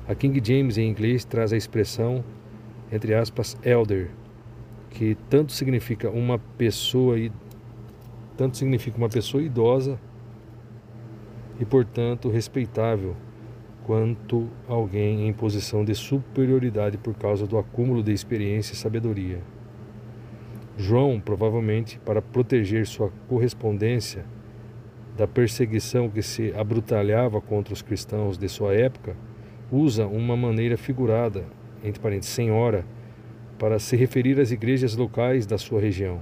A 0.08 0.14
King 0.14 0.40
James 0.42 0.78
em 0.78 0.88
inglês 0.88 1.24
traz 1.24 1.52
a 1.52 1.56
expressão, 1.56 2.24
entre 2.90 3.14
aspas, 3.14 3.56
elder, 3.62 4.10
que 4.90 5.16
tanto 5.28 5.52
significa 5.52 6.08
uma 6.10 6.38
pessoa 6.38 7.16
tanto 8.36 8.56
significa 8.56 8.96
uma 8.98 9.08
pessoa 9.08 9.42
idosa 9.42 10.00
e, 11.60 11.64
portanto, 11.64 12.28
respeitável 12.28 13.14
quanto 13.84 14.48
alguém 14.66 15.28
em 15.28 15.32
posição 15.32 15.84
de 15.84 15.94
superioridade 15.94 16.98
por 16.98 17.14
causa 17.14 17.46
do 17.46 17.58
acúmulo 17.58 18.02
de 18.02 18.12
experiência 18.12 18.72
e 18.72 18.76
sabedoria. 18.76 19.40
João, 20.76 21.20
provavelmente 21.20 21.98
para 22.04 22.20
proteger 22.20 22.86
sua 22.86 23.10
correspondência 23.28 24.24
da 25.16 25.26
perseguição 25.26 26.08
que 26.08 26.22
se 26.22 26.52
abrutalhava 26.56 27.40
contra 27.40 27.72
os 27.72 27.82
cristãos 27.82 28.36
de 28.36 28.48
sua 28.48 28.74
época, 28.74 29.16
usa 29.70 30.06
uma 30.06 30.36
maneira 30.36 30.76
figurada, 30.76 31.44
entre 31.82 32.00
parênteses, 32.00 32.34
senhora, 32.34 32.84
para 33.58 33.78
se 33.78 33.96
referir 33.96 34.40
às 34.40 34.50
igrejas 34.50 34.96
locais 34.96 35.46
da 35.46 35.56
sua 35.56 35.80
região. 35.80 36.20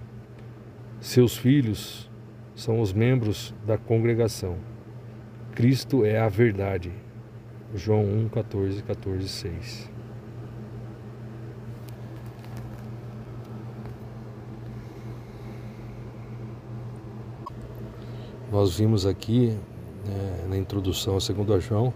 Seus 1.01 1.37
filhos 1.37 2.11
são 2.55 2.81
os 2.81 2.93
membros 2.93 3.55
da 3.67 3.79
congregação. 3.79 4.57
Cristo 5.55 6.05
é 6.05 6.19
a 6.19 6.29
verdade. 6.29 6.93
João 7.75 8.05
1, 8.05 8.29
14, 8.29 8.83
14, 8.83 9.29
6. 9.29 9.92
Nós 18.53 18.77
vimos 18.77 19.07
aqui 19.07 19.57
né, 20.07 20.45
na 20.47 20.59
introdução 20.59 21.15
ao 21.15 21.21
segundo 21.23 21.59
João 21.59 21.91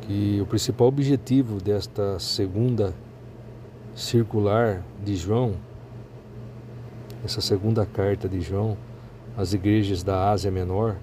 que 0.00 0.40
o 0.40 0.46
principal 0.46 0.88
objetivo 0.88 1.60
desta 1.60 2.18
segunda 2.18 2.94
circular 3.94 4.82
de 5.04 5.14
João, 5.14 5.56
essa 7.22 7.42
segunda 7.42 7.84
carta 7.84 8.26
de 8.26 8.40
João 8.40 8.78
às 9.36 9.52
igrejas 9.52 10.02
da 10.02 10.30
Ásia 10.30 10.50
Menor, 10.50 10.96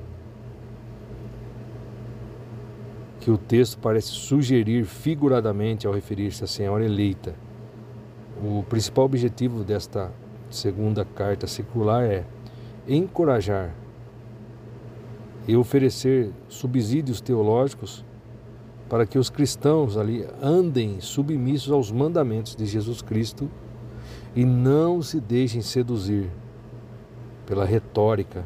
que 3.19 3.29
o 3.29 3.37
texto 3.37 3.77
parece 3.77 4.07
sugerir 4.07 4.85
figuradamente 4.85 5.85
ao 5.85 5.93
referir-se 5.93 6.43
à 6.43 6.47
Senhora 6.47 6.83
eleita. 6.83 7.35
O 8.43 8.63
principal 8.63 9.05
objetivo 9.05 9.63
desta 9.63 10.11
segunda 10.49 11.05
carta 11.05 11.45
circular 11.45 12.03
é 12.03 12.25
encorajar 12.87 13.73
e 15.47 15.55
oferecer 15.55 16.31
subsídios 16.47 17.21
teológicos 17.21 18.03
para 18.89 19.05
que 19.05 19.17
os 19.17 19.29
cristãos 19.29 19.97
ali 19.97 20.25
andem 20.41 20.99
submissos 21.01 21.71
aos 21.71 21.91
mandamentos 21.91 22.55
de 22.55 22.65
Jesus 22.65 23.01
Cristo 23.01 23.49
e 24.35 24.45
não 24.45 25.01
se 25.01 25.19
deixem 25.19 25.61
seduzir 25.61 26.29
pela 27.45 27.65
retórica 27.65 28.45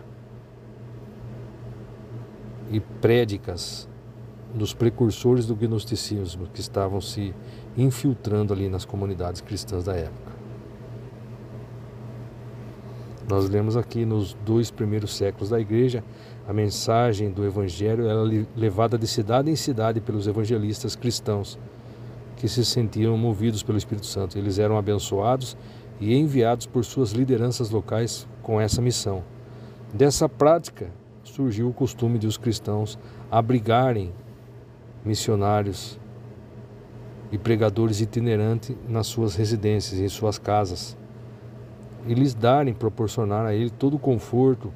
e 2.71 2.79
prédicas 2.79 3.87
dos 4.53 4.73
precursores 4.73 5.45
do 5.45 5.55
gnosticismo 5.55 6.47
que 6.53 6.59
estavam 6.59 7.01
se 7.01 7.33
infiltrando 7.77 8.53
ali 8.53 8.69
nas 8.69 8.85
comunidades 8.85 9.41
cristãs 9.41 9.83
da 9.83 9.95
época. 9.95 10.38
Nós 13.29 13.47
lemos 13.47 13.77
aqui 13.77 14.05
nos 14.05 14.33
dois 14.43 14.71
primeiros 14.71 15.15
séculos 15.15 15.51
da 15.51 15.59
igreja 15.59 16.03
a 16.47 16.51
mensagem 16.51 17.29
do 17.29 17.45
evangelho 17.45 18.07
era 18.07 18.23
levada 18.55 18.97
de 18.97 19.05
cidade 19.05 19.51
em 19.51 19.55
cidade 19.55 20.01
pelos 20.01 20.25
evangelistas 20.25 20.95
cristãos 20.95 21.59
que 22.37 22.47
se 22.47 22.65
sentiam 22.65 23.15
movidos 23.15 23.61
pelo 23.61 23.77
Espírito 23.77 24.07
Santo. 24.07 24.35
Eles 24.35 24.57
eram 24.57 24.79
abençoados 24.79 25.55
e 25.99 26.15
enviados 26.15 26.65
por 26.65 26.83
suas 26.83 27.11
lideranças 27.11 27.69
locais 27.69 28.27
com 28.41 28.59
essa 28.59 28.81
missão. 28.81 29.23
Dessa 29.93 30.27
prática 30.27 30.89
surgiu 31.23 31.69
o 31.69 31.73
costume 31.73 32.17
de 32.17 32.25
os 32.25 32.35
cristãos 32.37 32.97
abrigarem 33.29 34.11
missionários 35.05 35.99
e 37.31 37.37
pregadores 37.37 38.01
itinerantes 38.01 38.75
nas 38.87 39.05
suas 39.05 39.35
residências, 39.35 39.99
em 39.99 40.09
suas 40.09 40.39
casas, 40.39 40.97
e 42.07 42.13
lhes 42.13 42.33
darem, 42.33 42.73
proporcionar 42.73 43.45
a 43.45 43.53
ele 43.53 43.69
todo 43.69 43.95
o 43.95 43.99
conforto, 43.99 44.71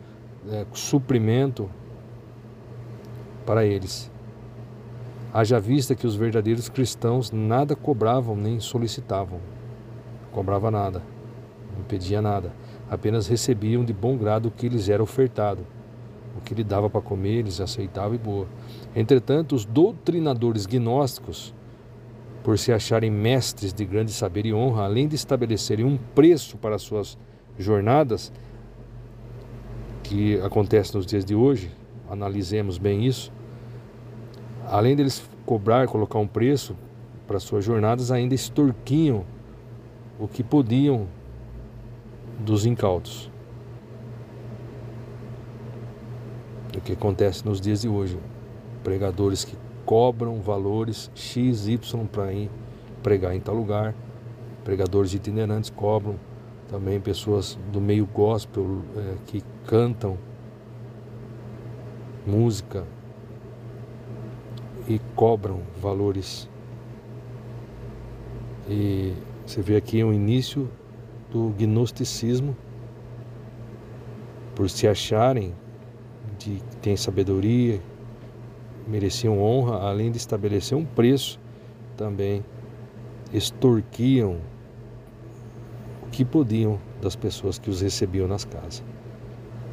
é, 0.49 0.65
suprimento 0.73 1.69
para 3.45 3.65
eles. 3.65 4.11
Haja 5.33 5.59
vista 5.59 5.95
que 5.95 6.05
os 6.05 6.15
verdadeiros 6.15 6.69
cristãos 6.69 7.31
nada 7.31 7.75
cobravam 7.75 8.35
nem 8.35 8.59
solicitavam, 8.59 9.39
cobrava 10.31 10.69
nada, 10.69 11.01
não 11.75 11.83
pedia 11.85 12.21
nada, 12.21 12.53
apenas 12.89 13.27
recebiam 13.27 13.83
de 13.83 13.93
bom 13.93 14.15
grado 14.15 14.47
o 14.47 14.51
que 14.51 14.69
lhes 14.69 14.89
era 14.89 15.01
ofertado 15.01 15.65
o 16.37 16.41
que 16.41 16.53
lhe 16.53 16.63
dava 16.63 16.89
para 16.89 17.01
comer, 17.01 17.39
eles 17.39 17.61
aceitavam 17.61 18.15
e 18.15 18.17
boa. 18.17 18.47
Entretanto, 18.95 19.55
os 19.55 19.65
doutrinadores 19.65 20.65
gnósticos, 20.65 21.53
por 22.43 22.59
se 22.59 22.71
acharem 22.71 23.09
mestres 23.09 23.73
de 23.73 23.85
grande 23.85 24.11
saber 24.11 24.45
e 24.45 24.53
honra, 24.53 24.83
além 24.83 25.07
de 25.07 25.15
estabelecerem 25.15 25.85
um 25.85 25.97
preço 25.97 26.57
para 26.57 26.77
suas 26.77 27.17
jornadas, 27.57 28.31
que 30.03 30.39
acontece 30.41 30.93
nos 30.95 31.05
dias 31.05 31.23
de 31.23 31.33
hoje, 31.33 31.71
analisemos 32.09 32.77
bem 32.77 33.05
isso, 33.05 33.31
além 34.67 34.95
deles 34.95 35.23
cobrar, 35.45 35.87
colocar 35.87 36.19
um 36.19 36.27
preço 36.27 36.75
para 37.25 37.39
suas 37.39 37.63
jornadas, 37.63 38.11
ainda 38.11 38.35
extorquiam 38.35 39.23
o 40.19 40.27
que 40.27 40.43
podiam 40.43 41.07
dos 42.39 42.65
incautos. 42.65 43.31
o 46.77 46.81
que 46.81 46.93
acontece 46.93 47.45
nos 47.45 47.61
dias 47.61 47.81
de 47.81 47.89
hoje. 47.89 48.17
Pregadores 48.83 49.43
que 49.43 49.55
cobram 49.85 50.41
valores 50.41 51.11
X, 51.13 51.67
Y 51.67 52.05
para 52.11 52.33
ir 52.33 52.49
pregar 53.01 53.35
em 53.35 53.39
tal 53.39 53.55
lugar. 53.55 53.93
Pregadores 54.63 55.13
itinerantes 55.13 55.69
cobram. 55.69 56.15
Também 56.69 56.99
pessoas 56.99 57.57
do 57.71 57.79
meio 57.79 58.05
gospel 58.05 58.81
é, 58.95 59.15
que 59.27 59.43
cantam 59.67 60.17
música 62.25 62.83
e 64.87 64.99
cobram 65.15 65.61
valores. 65.79 66.49
E 68.67 69.13
você 69.45 69.61
vê 69.61 69.75
aqui 69.75 70.03
o 70.03 70.13
início 70.13 70.69
do 71.31 71.49
gnosticismo 71.57 72.55
por 74.55 74.69
se 74.69 74.87
acharem 74.87 75.53
de 76.37 76.61
que 76.69 76.77
têm 76.77 76.95
sabedoria, 76.95 77.81
mereciam 78.87 79.41
honra, 79.41 79.77
além 79.87 80.11
de 80.11 80.17
estabelecer 80.17 80.77
um 80.77 80.85
preço, 80.85 81.39
também 81.95 82.43
extorquiam 83.33 84.37
o 86.03 86.09
que 86.11 86.23
podiam 86.23 86.79
das 87.01 87.15
pessoas 87.15 87.57
que 87.57 87.69
os 87.69 87.81
recebiam 87.81 88.27
nas 88.27 88.45
casas. 88.45 88.83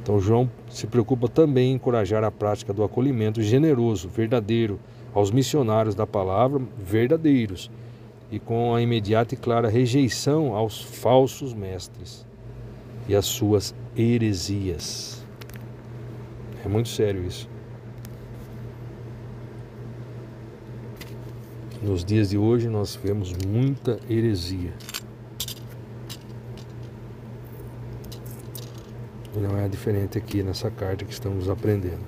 Então 0.03 0.19
João 0.19 0.51
se 0.69 0.87
preocupa 0.87 1.29
também 1.29 1.73
em 1.73 1.75
encorajar 1.75 2.25
a 2.25 2.31
prática 2.31 2.73
do 2.73 2.83
acolhimento 2.83 3.43
generoso, 3.43 4.09
verdadeiro, 4.09 4.81
aos 5.13 5.31
missionários 5.31 5.95
da 5.95 6.07
palavra 6.07 6.63
verdadeiros 6.79 7.71
e 8.31 8.39
com 8.39 8.75
a 8.75 8.81
imediata 8.81 9.35
e 9.35 9.37
clara 9.37 9.69
rejeição 9.69 10.55
aos 10.55 10.81
falsos 10.83 11.53
mestres 11.53 12.25
e 13.09 13.15
às 13.15 13.27
suas 13.27 13.75
heresias. 13.97 15.27
É 16.65 16.69
muito 16.69 16.89
sério 16.89 17.25
isso. 17.25 17.49
Nos 21.83 22.05
dias 22.05 22.31
de 22.31 22.39
hoje 22.39 22.69
nós 22.69 22.95
vemos 22.95 23.33
muita 23.47 23.99
heresia. 24.09 24.73
Não 29.35 29.57
é 29.57 29.69
diferente 29.69 30.19
aqui 30.19 30.43
nessa 30.43 30.71
carta 30.71 31.05
que 31.05 31.13
estamos 31.13 31.49
aprendendo. 31.49 32.05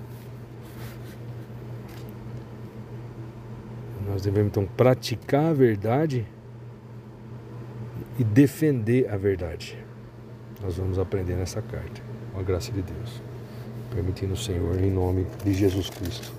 Nós 4.07 4.23
devemos 4.23 4.49
então 4.51 4.67
praticar 4.67 5.47
a 5.47 5.55
verdade 5.55 6.27
e 8.19 8.25
defender 8.25 9.09
a 9.09 9.17
verdade. 9.17 9.79
Nós 10.63 10.77
vamos 10.77 10.99
aprender 10.99 11.35
nessa 11.35 11.63
carta, 11.63 12.03
com 12.33 12.41
a 12.41 12.43
graça 12.43 12.71
de 12.71 12.83
Deus 12.83 13.23
permitindo 13.95 14.33
o 14.33 14.37
Senhor, 14.37 14.79
em 14.83 14.91
nome 14.91 15.27
de 15.45 15.53
Jesus 15.53 15.91
Cristo. 15.91 16.33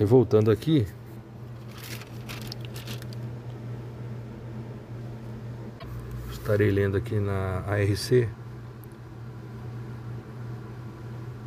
E 0.00 0.04
voltando 0.04 0.50
aqui, 0.50 0.86
estarei 6.46 6.70
lendo 6.70 6.96
aqui 6.96 7.18
na 7.18 7.64
ARC. 7.66 8.28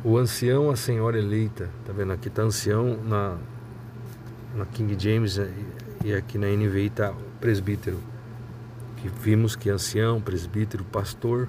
O 0.04 0.18
ancião, 0.18 0.70
a 0.70 0.76
senhora 0.76 1.18
eleita. 1.18 1.70
Tá 1.86 1.92
vendo? 1.94 2.12
Aqui 2.12 2.28
tá 2.28 2.42
ancião 2.42 2.98
na, 3.02 3.38
na 4.54 4.66
King 4.66 4.94
James 4.98 5.40
e 6.04 6.12
aqui 6.12 6.36
na 6.36 6.48
NVI 6.48 6.90
tá 6.90 7.14
presbítero. 7.40 7.98
Que 8.98 9.08
vimos 9.08 9.56
que 9.56 9.70
ancião, 9.70 10.20
presbítero, 10.20 10.84
pastor 10.84 11.48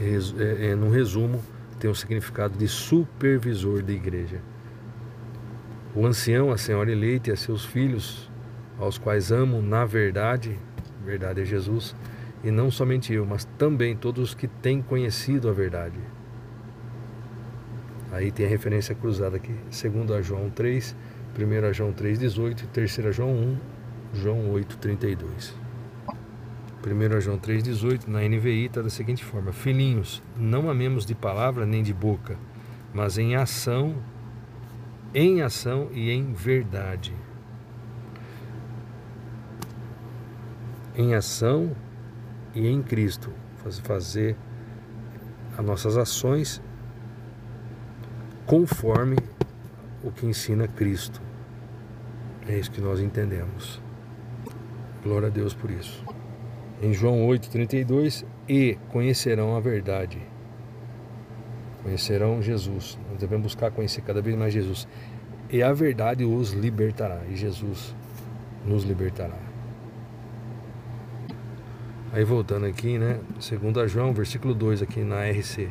é, 0.00 0.70
é, 0.70 0.74
num 0.74 0.88
resumo, 0.88 1.44
tem 1.78 1.90
o 1.90 1.94
significado 1.94 2.56
de 2.56 2.66
supervisor 2.66 3.82
da 3.82 3.92
igreja. 3.92 4.40
O 5.94 6.06
ancião, 6.06 6.50
a 6.50 6.56
senhora 6.56 6.90
eleita 6.90 7.28
e 7.28 7.32
a 7.34 7.36
seus 7.36 7.66
filhos, 7.66 8.30
aos 8.78 8.96
quais 8.96 9.30
amo 9.30 9.60
na 9.60 9.84
verdade, 9.84 10.58
verdade 11.04 11.42
é 11.42 11.44
Jesus, 11.44 11.94
e 12.44 12.50
não 12.50 12.70
somente 12.70 13.12
eu, 13.12 13.24
mas 13.24 13.46
também 13.56 13.96
todos 13.96 14.22
os 14.22 14.34
que 14.34 14.46
têm 14.46 14.82
conhecido 14.82 15.48
a 15.48 15.52
verdade. 15.52 15.98
Aí 18.12 18.30
tem 18.30 18.44
a 18.44 18.48
referência 18.48 18.94
cruzada 18.94 19.36
aqui, 19.36 19.54
segundo 19.70 20.14
a 20.14 20.20
João 20.20 20.50
3, 20.50 20.94
1 21.36 21.72
João 21.72 21.92
3,18 21.92 22.62
e 22.62 22.66
3 22.66 22.98
João 23.10 23.34
1, 23.34 23.56
João 24.12 24.50
8, 24.52 24.76
32. 24.76 25.54
1 26.86 27.20
João 27.22 27.38
3,18 27.38 28.06
na 28.06 28.20
NVI 28.20 28.66
está 28.66 28.82
da 28.82 28.90
seguinte 28.90 29.24
forma: 29.24 29.50
Filhinhos, 29.50 30.22
não 30.36 30.68
amemos 30.68 31.06
de 31.06 31.14
palavra 31.14 31.64
nem 31.64 31.82
de 31.82 31.94
boca, 31.94 32.36
mas 32.92 33.16
em 33.16 33.34
ação, 33.34 33.96
em 35.14 35.40
ação 35.40 35.88
e 35.92 36.10
em 36.10 36.34
verdade. 36.34 37.14
Em 40.94 41.14
ação 41.14 41.74
e 42.54 42.66
em 42.66 42.82
Cristo, 42.82 43.32
fazer 43.82 44.36
as 45.56 45.64
nossas 45.64 45.96
ações 45.96 46.60
conforme 48.46 49.16
o 50.02 50.10
que 50.10 50.26
ensina 50.26 50.68
Cristo. 50.68 51.20
É 52.46 52.58
isso 52.58 52.70
que 52.70 52.80
nós 52.80 53.00
entendemos. 53.00 53.80
Glória 55.02 55.28
a 55.28 55.30
Deus 55.30 55.54
por 55.54 55.70
isso 55.70 56.04
em 56.84 56.92
João 56.92 57.26
8,32, 57.26 58.24
e 58.48 58.76
conhecerão 58.90 59.56
a 59.56 59.60
verdade. 59.60 60.18
Conhecerão 61.82 62.42
Jesus. 62.42 62.98
Nós 63.10 63.18
devemos 63.18 63.44
buscar 63.44 63.70
conhecer 63.70 64.02
cada 64.02 64.20
vez 64.20 64.36
mais 64.36 64.52
Jesus. 64.52 64.86
E 65.50 65.62
a 65.62 65.72
verdade 65.72 66.24
os 66.24 66.52
libertará. 66.52 67.22
E 67.28 67.36
Jesus 67.36 67.94
nos 68.66 68.84
libertará. 68.84 69.53
Aí 72.14 72.22
voltando 72.22 72.64
aqui, 72.64 72.96
né? 72.96 73.18
Segundo 73.40 73.84
João, 73.88 74.14
versículo 74.14 74.54
2 74.54 74.82
aqui 74.82 75.00
na 75.00 75.28
RC. 75.28 75.68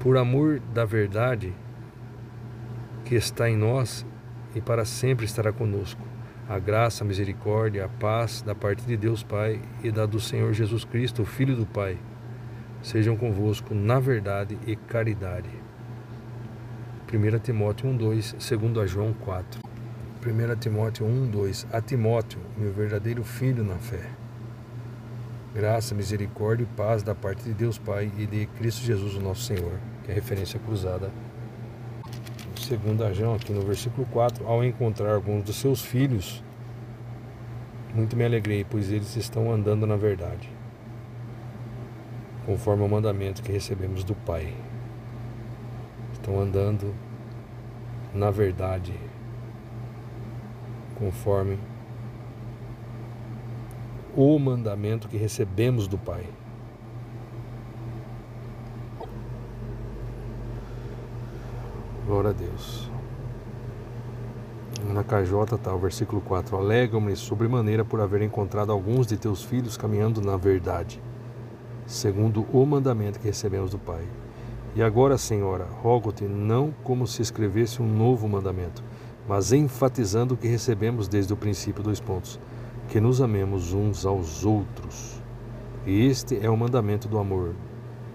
Por 0.00 0.16
amor 0.16 0.58
da 0.74 0.84
verdade 0.84 1.54
que 3.04 3.14
está 3.14 3.48
em 3.48 3.56
nós 3.56 4.04
e 4.56 4.60
para 4.60 4.84
sempre 4.84 5.24
estará 5.24 5.52
conosco 5.52 6.02
a 6.48 6.58
graça, 6.58 7.04
a 7.04 7.06
misericórdia, 7.06 7.84
a 7.84 7.88
paz 7.88 8.42
da 8.42 8.56
parte 8.56 8.84
de 8.84 8.96
Deus 8.96 9.22
Pai 9.22 9.62
e 9.84 9.92
da 9.92 10.04
do 10.04 10.18
Senhor 10.18 10.52
Jesus 10.52 10.84
Cristo, 10.84 11.22
o 11.22 11.24
Filho 11.24 11.54
do 11.54 11.64
Pai, 11.64 11.96
sejam 12.82 13.16
convosco 13.16 13.72
na 13.76 14.00
verdade 14.00 14.58
e 14.66 14.74
caridade. 14.74 15.50
1 17.06 17.38
Timóteo 17.38 17.88
1:2, 17.88 18.34
segundo 18.40 18.80
a 18.80 18.86
João 18.86 19.12
4. 19.12 19.60
1 20.26 20.56
Timóteo 20.56 21.06
1:2 21.06 21.68
A 21.72 21.80
Timóteo, 21.80 22.40
meu 22.56 22.72
verdadeiro 22.72 23.22
filho 23.22 23.62
na 23.62 23.76
fé. 23.76 24.27
Graça, 25.54 25.94
misericórdia 25.94 26.64
e 26.64 26.76
paz 26.76 27.02
da 27.02 27.14
parte 27.14 27.42
de 27.42 27.54
Deus 27.54 27.78
Pai 27.78 28.12
e 28.18 28.26
de 28.26 28.46
Cristo 28.58 28.84
Jesus, 28.84 29.14
o 29.14 29.20
nosso 29.20 29.42
Senhor, 29.42 29.80
que 30.04 30.10
é 30.10 30.14
referência 30.14 30.60
cruzada 30.60 31.10
segundo 32.68 33.02
a 33.02 33.14
João, 33.14 33.34
aqui 33.34 33.50
no 33.50 33.62
versículo 33.62 34.06
4, 34.08 34.46
ao 34.46 34.62
encontrar 34.62 35.14
alguns 35.14 35.42
dos 35.42 35.56
seus 35.56 35.80
filhos, 35.80 36.44
muito 37.94 38.14
me 38.14 38.26
alegrei, 38.26 38.62
pois 38.62 38.92
eles 38.92 39.16
estão 39.16 39.50
andando 39.50 39.86
na 39.86 39.96
verdade, 39.96 40.50
conforme 42.44 42.84
o 42.84 42.88
mandamento 42.88 43.42
que 43.42 43.50
recebemos 43.50 44.04
do 44.04 44.14
Pai. 44.14 44.52
Estão 46.12 46.38
andando 46.38 46.94
na 48.12 48.30
verdade, 48.30 48.92
conforme 50.98 51.58
o 54.16 54.38
mandamento 54.38 55.08
que 55.08 55.16
recebemos 55.16 55.86
do 55.86 55.98
Pai. 55.98 56.24
Glória 62.06 62.30
a 62.30 62.32
Deus. 62.32 62.90
Na 64.92 65.04
KJ 65.04 65.56
está 65.56 65.74
o 65.74 65.78
versículo 65.78 66.20
4. 66.22 66.56
Alegam-me 66.56 67.14
sobremaneira 67.14 67.84
por 67.84 68.00
haver 68.00 68.22
encontrado 68.22 68.72
alguns 68.72 69.06
de 69.06 69.16
teus 69.16 69.42
filhos 69.42 69.76
caminhando 69.76 70.22
na 70.22 70.36
verdade, 70.36 71.02
segundo 71.86 72.46
o 72.52 72.64
mandamento 72.64 73.18
que 73.18 73.26
recebemos 73.26 73.70
do 73.70 73.78
Pai. 73.78 74.06
E 74.74 74.82
agora, 74.82 75.18
Senhora, 75.18 75.66
rogo-te 75.82 76.24
não 76.24 76.72
como 76.82 77.06
se 77.06 77.20
escrevesse 77.20 77.82
um 77.82 77.86
novo 77.86 78.28
mandamento, 78.28 78.82
mas 79.28 79.52
enfatizando 79.52 80.34
o 80.34 80.36
que 80.36 80.48
recebemos 80.48 81.08
desde 81.08 81.32
o 81.32 81.36
princípio, 81.36 81.82
dois 81.82 82.00
pontos, 82.00 82.40
que 82.88 83.00
nos 83.00 83.20
amemos 83.20 83.72
uns 83.72 84.06
aos 84.06 84.44
outros. 84.44 85.22
E 85.86 86.06
este 86.06 86.44
é 86.44 86.50
o 86.50 86.56
mandamento 86.56 87.06
do 87.08 87.18
amor, 87.18 87.54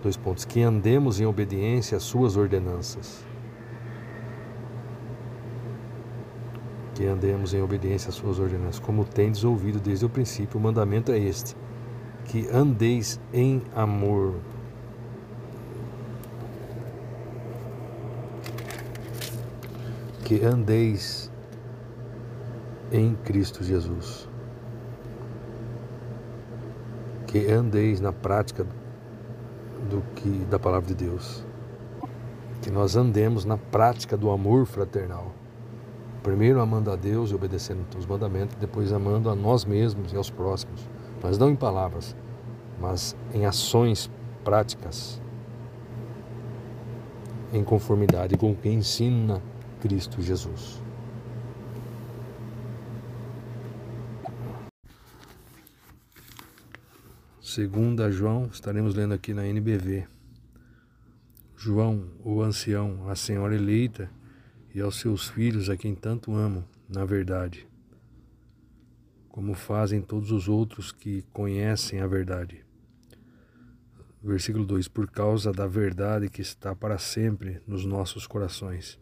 dois 0.02 0.18
pontos, 0.18 0.46
que 0.46 0.62
andemos 0.62 1.20
em 1.20 1.26
obediência 1.26 1.98
às 1.98 2.04
suas 2.04 2.36
ordenanças. 2.36 3.24
que 6.94 7.06
andemos 7.06 7.54
em 7.54 7.62
obediência 7.62 8.10
às 8.10 8.16
suas 8.16 8.40
ordenanças, 8.40 8.80
como 8.80 9.04
tendes 9.04 9.44
ouvido 9.44 9.80
desde 9.80 10.06
o 10.06 10.10
princípio, 10.10 10.60
o 10.60 10.62
mandamento 10.62 11.12
é 11.12 11.18
este: 11.18 11.56
que 12.26 12.48
andeis 12.50 13.20
em 13.34 13.62
amor. 13.76 14.36
Que 20.24 20.44
andeis 20.46 21.32
em 22.92 23.16
Cristo 23.16 23.64
Jesus. 23.64 24.30
Que 27.34 27.52
andeis 27.52 28.00
na 28.00 28.14
prática 28.14 28.64
do 29.90 30.04
que 30.14 30.30
da 30.52 30.60
palavra 30.60 30.88
de 30.88 30.94
Deus. 30.94 31.44
Que 32.62 32.70
nós 32.70 32.96
andemos 32.96 33.44
na 33.44 33.58
prática 33.58 34.16
do 34.16 34.30
amor 34.30 34.68
fraternal. 34.68 35.32
Primeiro 36.22 36.62
amando 36.62 36.92
a 36.92 36.96
Deus 36.96 37.32
e 37.32 37.34
obedecendo 37.34 37.84
os 37.98 38.06
mandamentos, 38.06 38.56
depois 38.58 38.94
amando 38.94 39.32
a 39.32 39.36
nós 39.36 39.66
mesmos 39.66 40.14
e 40.14 40.16
aos 40.16 40.30
próximos. 40.30 40.88
Mas 41.24 41.40
não 41.40 41.50
em 41.50 41.56
palavras, 41.56 42.16
mas 42.80 43.16
em 43.34 43.48
ações 43.48 44.12
práticas, 44.44 45.20
em 47.52 47.64
conformidade 47.64 48.38
com 48.38 48.52
o 48.52 48.56
que 48.56 48.70
ensina 48.70 49.42
Cristo 49.82 50.22
Jesus. 50.22 50.83
Segunda 57.54 58.10
João, 58.10 58.50
estaremos 58.52 58.96
lendo 58.96 59.14
aqui 59.14 59.32
na 59.32 59.46
NBV. 59.46 60.08
João, 61.56 62.10
o 62.24 62.42
ancião, 62.42 63.08
a 63.08 63.16
senhora 63.16 63.54
eleita, 63.54 64.10
e 64.74 64.82
aos 64.82 64.96
seus 64.96 65.28
filhos, 65.28 65.70
a 65.70 65.78
quem 65.78 65.94
tanto 65.94 66.34
amo, 66.34 66.68
na 66.90 67.06
verdade, 67.06 67.68
como 69.30 69.54
fazem 69.54 70.02
todos 70.02 70.32
os 70.32 70.50
outros 70.50 70.92
que 70.92 71.22
conhecem 71.32 72.00
a 72.00 72.08
verdade. 72.08 72.66
Versículo 74.24 74.66
2: 74.66 74.88
Por 74.88 75.12
causa 75.12 75.52
da 75.52 75.68
verdade 75.68 76.32
que 76.32 76.42
está 76.42 76.76
para 76.76 76.98
sempre 76.98 77.62
nos 77.68 77.86
nossos 77.86 78.26
corações. 78.26 79.00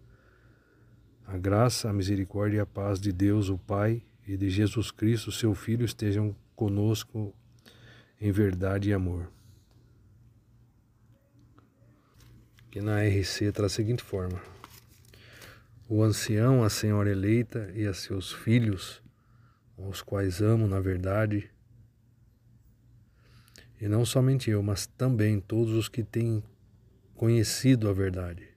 A 1.26 1.38
graça, 1.38 1.90
a 1.90 1.94
misericórdia 1.94 2.58
e 2.58 2.60
a 2.60 2.66
paz 2.66 3.00
de 3.00 3.14
Deus, 3.14 3.48
o 3.48 3.58
Pai, 3.58 4.04
e 4.28 4.36
de 4.36 4.50
Jesus 4.50 4.92
Cristo, 4.92 5.32
seu 5.32 5.56
Filho, 5.56 5.86
estejam 5.86 6.36
conosco 6.54 7.34
em 8.22 8.32
verdade 8.32 8.92
e 8.92 8.94
amor. 8.94 9.32
Que 12.70 12.80
na 12.80 13.02
RC 13.04 13.52
traz 13.52 13.74
a 13.74 13.76
seguinte 13.76 14.04
forma: 14.04 14.40
o 15.90 16.04
ancião, 16.04 16.64
a 16.64 16.70
senhora 16.70 17.10
eleita 17.10 17.72
e 17.74 17.88
a 17.88 17.94
seus 17.94 18.32
filhos, 18.32 19.02
os 19.76 20.04
quais 20.04 20.40
amo 20.40 20.68
na 20.68 20.80
verdade, 20.80 21.50
e 23.82 23.88
não 23.88 24.06
somente 24.06 24.52
eu, 24.52 24.62
mas 24.62 24.86
também 24.86 25.40
todos 25.40 25.74
os 25.74 25.90
que 25.90 26.04
têm 26.04 26.44
conhecido 27.16 27.90
a 27.90 27.94
verdade. 27.94 28.48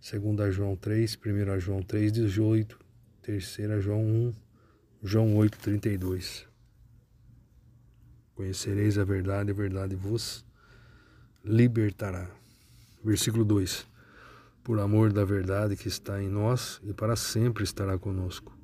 Segunda 0.00 0.50
João 0.50 0.76
3, 0.76 1.16
1 1.16 1.60
João 1.60 1.82
3, 1.82 2.12
18, 2.12 2.78
3 3.22 3.56
João 3.80 4.04
1, 4.04 4.34
João 5.02 5.36
8, 5.36 5.58
32. 5.58 6.53
Conhecereis 8.34 8.98
a 8.98 9.04
verdade, 9.04 9.50
a 9.50 9.54
verdade 9.54 9.94
vos 9.94 10.44
libertará. 11.44 12.28
Versículo 13.04 13.44
2 13.44 13.94
por 14.64 14.80
amor 14.80 15.12
da 15.12 15.26
verdade 15.26 15.76
que 15.76 15.88
está 15.88 16.20
em 16.22 16.28
nós 16.28 16.80
e 16.82 16.94
para 16.94 17.14
sempre 17.14 17.62
estará 17.62 17.98
conosco. 17.98 18.56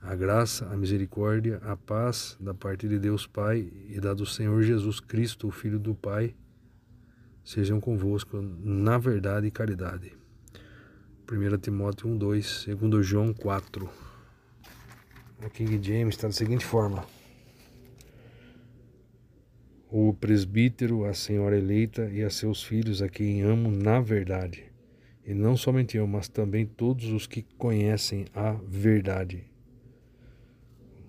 A 0.00 0.14
graça, 0.14 0.66
a 0.66 0.76
misericórdia, 0.76 1.60
a 1.62 1.76
paz 1.76 2.36
da 2.40 2.54
parte 2.54 2.88
de 2.88 2.98
Deus 2.98 3.26
Pai 3.26 3.70
e 3.90 4.00
da 4.00 4.14
do 4.14 4.24
Senhor 4.24 4.62
Jesus 4.62 5.00
Cristo, 5.00 5.46
o 5.46 5.50
Filho 5.50 5.78
do 5.78 5.94
Pai, 5.94 6.34
sejam 7.44 7.80
convosco 7.80 8.40
na 8.40 8.96
verdade 8.96 9.46
e 9.46 9.50
caridade. 9.50 10.12
1 11.30 11.58
Timóteo 11.58 12.08
1, 12.08 12.16
2, 12.16 12.66
2 12.80 13.06
João 13.06 13.34
4. 13.34 13.88
O 15.44 15.50
King 15.50 15.78
James 15.82 16.14
está 16.14 16.28
da 16.28 16.32
seguinte 16.32 16.64
forma: 16.64 17.04
O 19.96 20.12
presbítero, 20.12 21.04
a 21.04 21.14
senhora 21.14 21.56
eleita 21.56 22.10
e 22.10 22.24
a 22.24 22.28
seus 22.28 22.64
filhos, 22.64 23.00
a 23.00 23.08
quem 23.08 23.42
amo 23.42 23.70
na 23.70 24.00
verdade. 24.00 24.64
E 25.24 25.32
não 25.32 25.56
somente 25.56 25.96
eu, 25.96 26.04
mas 26.04 26.26
também 26.26 26.66
todos 26.66 27.10
os 27.10 27.28
que 27.28 27.42
conhecem 27.56 28.24
a 28.34 28.54
verdade. 28.66 29.44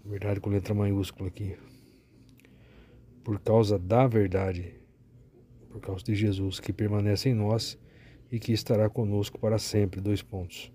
Verdade 0.06 0.39
com 0.39 0.52
letra 0.52 0.76
maiúscula 0.76 1.30
aqui. 1.30 1.58
Por 3.24 3.39
causa 3.39 3.80
da 3.80 4.06
verdade, 4.06 4.76
por 5.71 5.82
causa 5.82 6.04
de 6.04 6.13
Jesus, 6.13 6.60
que 6.60 6.71
permanece 6.71 7.30
em 7.30 7.34
nós 7.34 7.80
e 8.32 8.38
que 8.38 8.54
estará 8.54 8.88
conosco 8.88 9.39
para 9.39 9.58
sempre. 9.58 10.00
Dois 10.00 10.21
pontos. 10.21 10.71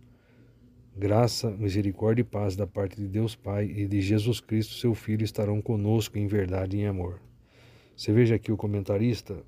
Graça, 0.97 1.49
misericórdia 1.49 2.23
e 2.23 2.25
paz 2.25 2.57
da 2.57 2.67
parte 2.67 2.97
de 2.97 3.07
Deus 3.07 3.37
Pai 3.37 3.67
e 3.67 3.87
de 3.87 4.01
Jesus 4.01 4.41
Cristo, 4.41 4.75
seu 4.75 4.97
Filho, 4.97 5.23
estarão 5.23 5.63
conosco 5.63 6.19
em 6.19 6.27
verdade 6.27 6.77
e 6.77 6.81
em 6.81 6.87
amor. 6.89 7.30
Você 8.01 8.15
veja 8.15 8.37
aqui 8.37 8.51
o 8.51 8.57
comentarista, 8.57 9.45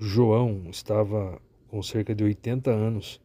João 0.00 0.68
estava 0.68 1.40
com 1.68 1.80
cerca 1.80 2.12
de 2.12 2.24
80 2.24 2.72
anos 2.72 3.20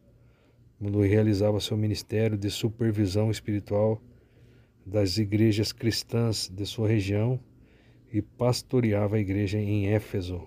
quando 0.78 1.00
realizava 1.00 1.58
seu 1.58 1.76
ministério 1.76 2.38
de 2.38 2.48
supervisão 2.52 3.32
espiritual 3.32 4.00
das 4.86 5.18
igrejas 5.18 5.72
cristãs 5.72 6.48
de 6.48 6.64
sua 6.66 6.86
região 6.86 7.40
e 8.12 8.22
pastoreava 8.22 9.16
a 9.16 9.18
igreja 9.18 9.58
em 9.58 9.88
Éfeso. 9.88 10.46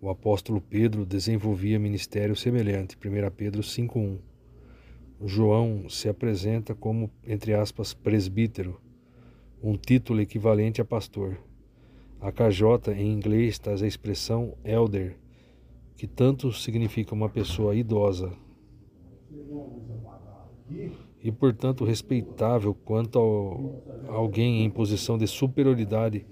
O 0.00 0.10
apóstolo 0.10 0.60
Pedro 0.60 1.06
desenvolvia 1.06 1.78
ministério 1.78 2.34
semelhante, 2.34 2.96
1 2.96 3.30
Pedro 3.30 3.62
5.1. 3.62 4.18
João 5.24 5.88
se 5.88 6.08
apresenta 6.08 6.74
como, 6.74 7.08
entre 7.24 7.54
aspas, 7.54 7.94
presbítero, 7.94 8.80
um 9.62 9.76
título 9.76 10.20
equivalente 10.20 10.80
a 10.80 10.84
pastor. 10.84 11.38
A 12.20 12.30
KJ 12.30 12.92
em 12.92 13.12
inglês 13.12 13.58
traz 13.58 13.82
a 13.82 13.86
expressão 13.86 14.54
elder, 14.62 15.16
que 15.96 16.06
tanto 16.06 16.52
significa 16.52 17.14
uma 17.14 17.30
pessoa 17.30 17.74
idosa 17.74 18.32
e, 21.22 21.32
portanto, 21.32 21.84
respeitável 21.84 22.74
quanto 22.74 23.18
alguém 24.08 24.64
em 24.64 24.70
posição 24.70 25.16
de 25.16 25.26
superioridade 25.26 26.26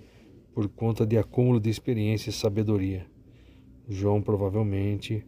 por 0.55 0.69
conta 0.69 1.07
de 1.07 1.17
acúmulo 1.17 1.59
de 1.59 1.71
experiência 1.71 2.31
e 2.31 2.33
sabedoria. 2.33 3.07
João 3.89 4.21
provavelmente 4.21 5.25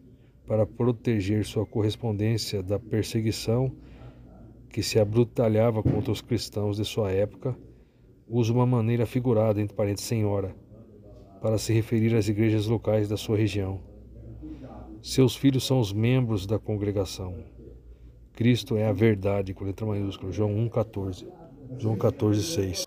para 0.46 0.66
proteger 0.66 1.44
sua 1.44 1.64
correspondência 1.64 2.62
da 2.62 2.79
perseguição 2.79 3.73
que 4.68 4.83
se 4.83 4.99
abrutalhava 4.99 5.83
contra 5.83 6.12
os 6.12 6.20
cristãos 6.20 6.77
de 6.77 6.85
sua 6.85 7.11
época, 7.11 7.57
usa 8.31 8.53
uma 8.53 8.64
maneira 8.64 9.05
figurada, 9.05 9.61
entre 9.61 9.75
parênteses, 9.75 10.07
senhora, 10.07 10.55
para 11.43 11.59
se 11.59 11.73
referir 11.73 12.14
às 12.14 12.29
igrejas 12.29 12.66
locais 12.66 13.09
da 13.09 13.16
sua 13.16 13.37
região. 13.37 13.81
Seus 15.03 15.35
filhos 15.35 15.66
são 15.66 15.81
os 15.81 15.93
membros 15.93 16.47
da 16.47 16.59
congregação. 16.59 17.43
Cristo 18.35 18.77
é 18.77 18.87
a 18.87 18.93
verdade, 18.93 19.53
com 19.53 19.64
letra 19.64 19.85
maiúscula, 19.85 20.31
João 20.31 20.55
1,14. 20.69 21.27
João 21.79 21.97
14, 21.97 22.43
6. 22.43 22.87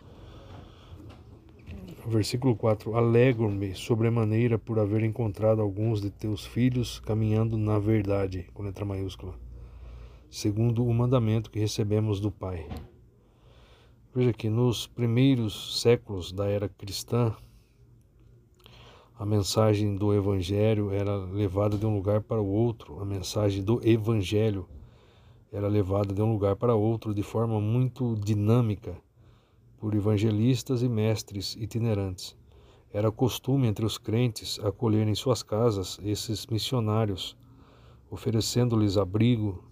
Versículo 2.06 2.56
4: 2.56 2.96
Alegro-me 2.96 3.74
sobremaneira 3.76 4.58
por 4.58 4.80
haver 4.80 5.04
encontrado 5.04 5.62
alguns 5.62 6.02
de 6.02 6.10
teus 6.10 6.46
filhos 6.46 7.00
caminhando 7.00 7.58
na 7.58 7.80
verdade, 7.80 8.48
com 8.54 8.64
letra 8.64 8.86
maiúscula, 8.86 9.34
segundo 10.30 10.86
o 10.86 10.94
mandamento 10.94 11.50
que 11.50 11.60
recebemos 11.60 12.20
do 12.20 12.30
Pai. 12.32 12.68
Veja 14.16 14.32
que 14.32 14.48
nos 14.48 14.86
primeiros 14.86 15.82
séculos 15.82 16.32
da 16.32 16.46
era 16.48 16.70
cristã, 16.70 17.36
a 19.18 19.26
mensagem 19.26 19.96
do 19.96 20.14
Evangelho 20.14 20.92
era 20.92 21.16
levada 21.16 21.76
de 21.80 21.86
um 21.88 21.96
lugar 21.96 22.22
para 22.22 22.40
o 22.40 22.48
outro, 22.48 23.02
a 23.02 23.06
mensagem 23.06 23.64
do 23.64 23.82
Evangelho 23.84 24.70
era 25.52 25.68
levada 25.68 26.14
de 26.14 26.22
um 26.22 26.32
lugar 26.32 26.56
para 26.56 26.76
outro 26.76 27.12
de 27.12 27.24
forma 27.24 27.60
muito 27.60 28.16
dinâmica 28.16 28.96
por 29.80 29.96
evangelistas 29.96 30.84
e 30.84 30.88
mestres 30.88 31.56
itinerantes. 31.56 32.38
Era 32.92 33.12
costume 33.12 33.66
entre 33.66 33.84
os 33.84 33.98
crentes 33.98 34.60
acolher 34.60 35.08
em 35.08 35.16
suas 35.16 35.42
casas 35.42 36.00
esses 36.04 36.46
missionários, 36.46 37.36
oferecendo-lhes 38.12 38.96
abrigo, 38.96 39.64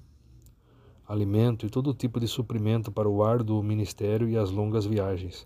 alimento 1.12 1.66
e 1.66 1.70
todo 1.70 1.94
tipo 1.94 2.22
de 2.22 2.28
suprimento 2.28 2.90
para 2.90 3.10
o 3.10 3.22
árduo 3.22 3.62
ministério 3.62 4.30
e 4.30 4.38
as 4.38 4.50
longas 4.50 4.86
viagens. 4.86 5.46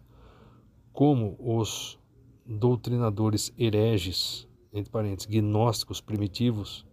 Como 0.93 1.36
os 1.39 1.97
doutrinadores 2.45 3.51
hereges, 3.58 4.47
entre 4.71 4.91
parênteses, 4.91 5.25
gnósticos 5.25 5.99
primitivos, 5.99 6.86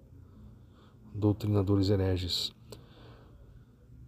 doutrinadores 1.14 1.90
hereges, 1.90 2.50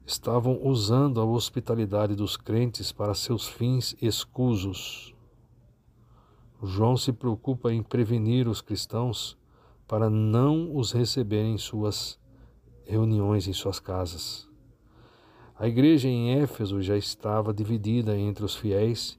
estavam 0.06 0.58
usando 0.62 1.20
a 1.20 1.24
hospitalidade 1.24 2.14
dos 2.14 2.34
crentes 2.34 2.90
para 2.90 3.12
seus 3.12 3.46
fins 3.46 3.94
escusos. 4.00 5.14
João 6.62 6.96
se 6.96 7.12
preocupa 7.12 7.70
em 7.70 7.82
prevenir 7.82 8.48
os 8.48 8.62
cristãos 8.62 9.36
para 9.86 10.08
não 10.08 10.74
os 10.74 10.92
receber 10.92 11.44
em 11.44 11.58
suas 11.58 12.18
reuniões, 12.86 13.46
em 13.46 13.52
suas 13.52 13.78
casas. 13.78 14.53
A 15.56 15.68
igreja 15.68 16.08
em 16.08 16.40
Éfeso 16.40 16.82
já 16.82 16.96
estava 16.96 17.54
dividida 17.54 18.16
entre 18.16 18.44
os 18.44 18.56
fiéis 18.56 19.18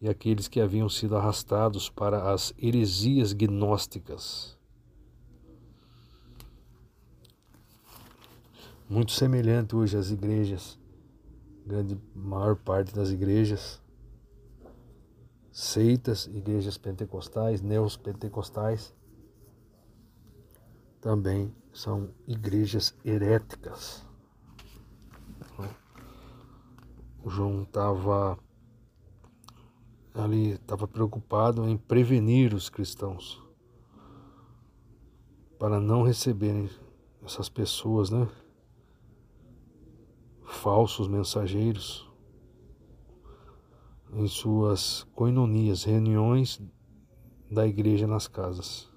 e 0.00 0.08
aqueles 0.08 0.48
que 0.48 0.60
haviam 0.60 0.88
sido 0.88 1.16
arrastados 1.16 1.88
para 1.88 2.32
as 2.32 2.52
heresias 2.58 3.32
gnósticas. 3.32 4.58
muito 8.92 9.12
semelhante 9.12 9.74
hoje 9.74 9.96
às 9.96 10.10
igrejas, 10.10 10.78
grande 11.66 11.98
maior 12.14 12.54
parte 12.54 12.94
das 12.94 13.08
igrejas, 13.08 13.80
seitas, 15.50 16.26
igrejas 16.26 16.76
pentecostais, 16.76 17.62
neopentecostais, 17.62 18.94
também 21.00 21.54
são 21.72 22.10
igrejas 22.28 22.94
heréticas. 23.02 24.06
O 27.24 27.30
João 27.30 27.62
estava 27.62 28.38
ali, 30.14 30.52
estava 30.52 30.86
preocupado 30.88 31.68
em 31.68 31.76
prevenir 31.76 32.54
os 32.54 32.68
cristãos 32.68 33.42
para 35.58 35.80
não 35.80 36.02
receberem 36.02 36.68
essas 37.24 37.48
pessoas, 37.48 38.10
né? 38.10 38.28
falsos 40.44 41.08
mensageiros 41.08 42.08
em 44.12 44.28
suas 44.28 45.04
coinonias, 45.14 45.84
reuniões 45.84 46.60
da 47.50 47.66
igreja 47.66 48.06
nas 48.06 48.28
casas. 48.28 48.88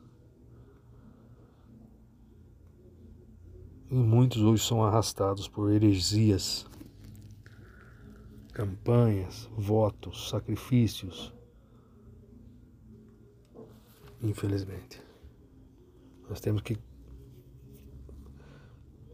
E 3.90 3.96
muitos 3.96 4.42
hoje 4.42 4.64
são 4.64 4.84
arrastados 4.84 5.48
por 5.48 5.72
heresias, 5.72 6.66
campanhas, 8.56 9.50
votos, 9.58 10.30
sacrifícios. 10.30 11.34
Infelizmente. 14.24 15.04
Nós 16.30 16.40
temos 16.40 16.62
que 16.62 16.78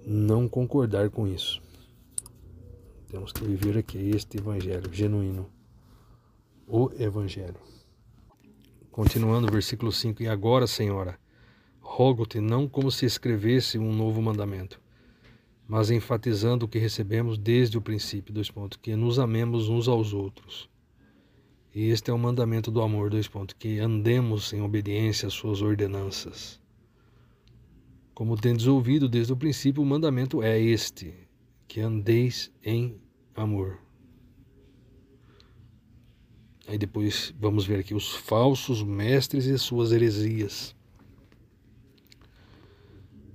não 0.06 0.48
concordar 0.48 1.10
com 1.10 1.28
isso. 1.28 1.62
Temos 3.10 3.34
que 3.34 3.44
viver 3.44 3.80
aqui 3.80 3.98
este 4.12 4.38
evangelho 4.38 4.94
genuíno. 4.94 5.52
O 6.68 6.92
evangelho. 6.94 7.60
Continuando 8.92 9.48
o 9.48 9.52
versículo 9.52 9.92
5: 9.92 10.22
E 10.22 10.28
agora, 10.28 10.68
Senhora, 10.68 11.20
rogo-te 11.82 12.40
não 12.40 12.70
como 12.70 12.92
se 12.92 13.06
escrevesse 13.06 13.78
um 13.80 13.92
novo 13.92 14.22
mandamento, 14.22 14.80
mas 15.68 15.90
enfatizando 15.90 16.66
o 16.66 16.68
que 16.68 16.80
recebemos 16.80 17.38
desde 17.38 17.78
o 17.78 17.82
princípio, 17.82 18.34
dois 18.34 18.52
pontos, 18.52 18.78
que 18.82 18.96
nos 18.96 19.20
amemos 19.20 19.70
uns 19.70 19.88
aos 19.88 20.14
outros. 20.14 20.70
E 21.74 21.90
este 21.90 22.12
é 22.12 22.14
o 22.14 22.20
mandamento 22.20 22.70
do 22.70 22.82
amor, 22.82 23.10
dois 23.10 23.28
pontos, 23.28 23.56
que 23.58 23.80
andemos 23.80 24.52
em 24.52 24.62
obediência 24.62 25.28
às 25.28 25.34
suas 25.34 25.62
ordenanças. 25.62 26.60
Como 28.14 28.36
tendes 28.36 28.68
ouvido 28.68 29.08
desde 29.08 29.32
o 29.32 29.38
princípio, 29.38 29.82
o 29.82 29.86
mandamento 29.86 30.44
é 30.44 30.60
este, 30.60 31.14
que 31.68 31.80
andeis 31.80 32.52
em 32.64 33.00
amor. 33.34 33.80
Aí 36.68 36.78
depois 36.78 37.34
vamos 37.40 37.66
ver 37.66 37.80
aqui 37.80 37.94
os 37.94 38.14
falsos 38.14 38.84
mestres 38.84 39.46
e 39.46 39.58
suas 39.58 39.92
heresias. 39.92 40.76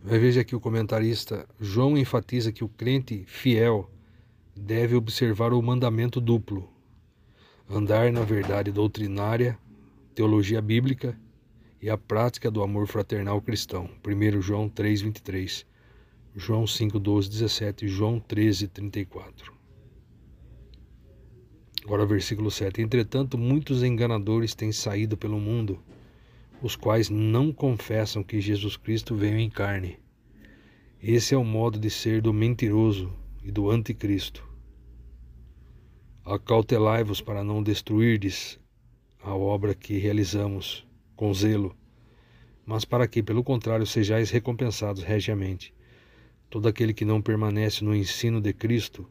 Veja 0.09 0.43
aqui 0.43 0.55
o 0.55 0.61
comentarista 0.61 1.49
João 1.61 1.99
enfatiza 1.99 2.53
que 2.53 2.63
o 2.63 2.69
crente 2.69 3.25
fiel 3.27 3.91
deve 4.55 4.95
observar 4.95 5.53
o 5.53 5.61
mandamento 5.61 6.21
duplo: 6.21 6.71
andar 7.69 8.13
na 8.13 8.23
verdade 8.23 8.71
doutrinária, 8.71 9.59
teologia 10.15 10.63
bíblica 10.63 11.19
e 11.83 11.91
a 11.91 11.99
prática 11.99 12.53
do 12.53 12.63
amor 12.63 12.87
fraternal 12.87 13.43
cristão. 13.43 13.91
1 14.07 14.41
João 14.41 14.69
3:23, 14.69 15.67
João 16.37 16.67
5:12, 16.67 17.29
17, 17.29 17.89
João 17.89 18.21
13:34. 18.21 19.53
Agora 21.85 22.07
versículo 22.07 22.49
7. 22.49 22.81
Entretanto, 22.81 23.37
muitos 23.37 23.83
enganadores 23.83 24.55
têm 24.55 24.71
saído 24.71 25.17
pelo 25.17 25.41
mundo 25.41 25.83
os 26.67 26.75
quais 26.75 27.09
não 27.09 27.53
confessam 27.53 28.25
que 28.25 28.41
Jesus 28.41 28.77
Cristo 28.77 29.15
veio 29.15 29.39
em 29.39 29.49
carne. 29.49 29.99
Esse 31.01 31.33
é 31.33 31.39
o 31.39 31.45
modo 31.45 31.79
de 31.79 31.89
ser 31.89 32.21
do 32.21 32.33
mentiroso 32.33 33.13
e 33.45 33.53
do 33.53 33.71
anticristo. 33.71 34.45
Acautelai-vos 36.25 37.21
para 37.21 37.45
não 37.45 37.63
destruirdes 37.63 38.59
a 39.23 39.33
obra 39.33 39.77
que 39.77 39.97
realizamos 39.97 40.85
com 41.15 41.33
zelo, 41.33 41.73
mas 42.67 42.85
para 42.85 43.07
que, 43.07 43.23
pelo 43.23 43.45
contrário, 43.45 43.87
sejais 43.87 44.31
recompensados 44.31 45.05
regiamente. 45.05 45.73
Todo 46.51 46.67
aquele 46.67 46.93
que 46.93 47.05
não 47.05 47.23
permanece 47.23 47.85
no 47.85 47.95
ensino 47.95 48.41
de 48.41 48.53
Cristo, 48.53 49.09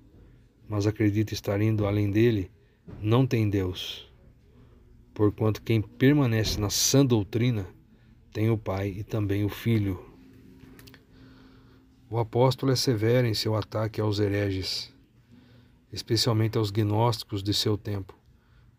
mas 0.68 0.86
acredita 0.86 1.34
estar 1.34 1.62
indo 1.62 1.86
além 1.86 2.12
dele, 2.12 2.52
não 3.02 3.26
tem 3.26 3.50
Deus 3.50 4.14
porquanto 5.16 5.62
quem 5.62 5.82
permanece 5.82 6.60
na 6.60 6.70
sã 6.70 7.04
doutrina 7.04 7.66
tem 8.34 8.50
o 8.50 8.58
Pai 8.58 8.90
e 8.90 9.04
também 9.04 9.46
o 9.46 9.50
Filho. 9.50 9.98
O 12.10 12.20
apóstolo 12.20 12.74
é 12.74 12.76
severo 12.76 13.26
em 13.26 13.34
seu 13.34 13.56
ataque 13.56 14.02
aos 14.02 14.20
hereges, 14.20 14.94
especialmente 15.92 16.58
aos 16.58 16.70
gnósticos 16.70 17.42
de 17.42 17.54
seu 17.54 17.78
tempo, 17.78 18.14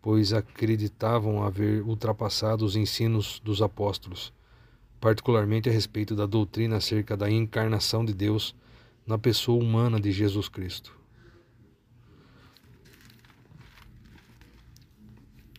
pois 0.03 0.35
acreditavam 0.35 1.43
haver 1.43 1.83
ultrapassado 1.83 2.67
os 2.67 2.77
ensinos 2.77 3.41
dos 3.43 3.63
apóstolos, 3.63 4.31
particularmente 5.01 5.71
a 5.71 5.73
respeito 5.73 6.15
da 6.15 6.27
doutrina 6.27 6.77
acerca 6.77 7.17
da 7.17 7.31
encarnação 7.31 8.05
de 8.05 8.13
Deus 8.13 8.55
na 9.07 9.17
pessoa 9.17 9.63
humana 9.63 9.99
de 9.99 10.13
Jesus 10.13 10.51
Cristo. 10.51 10.96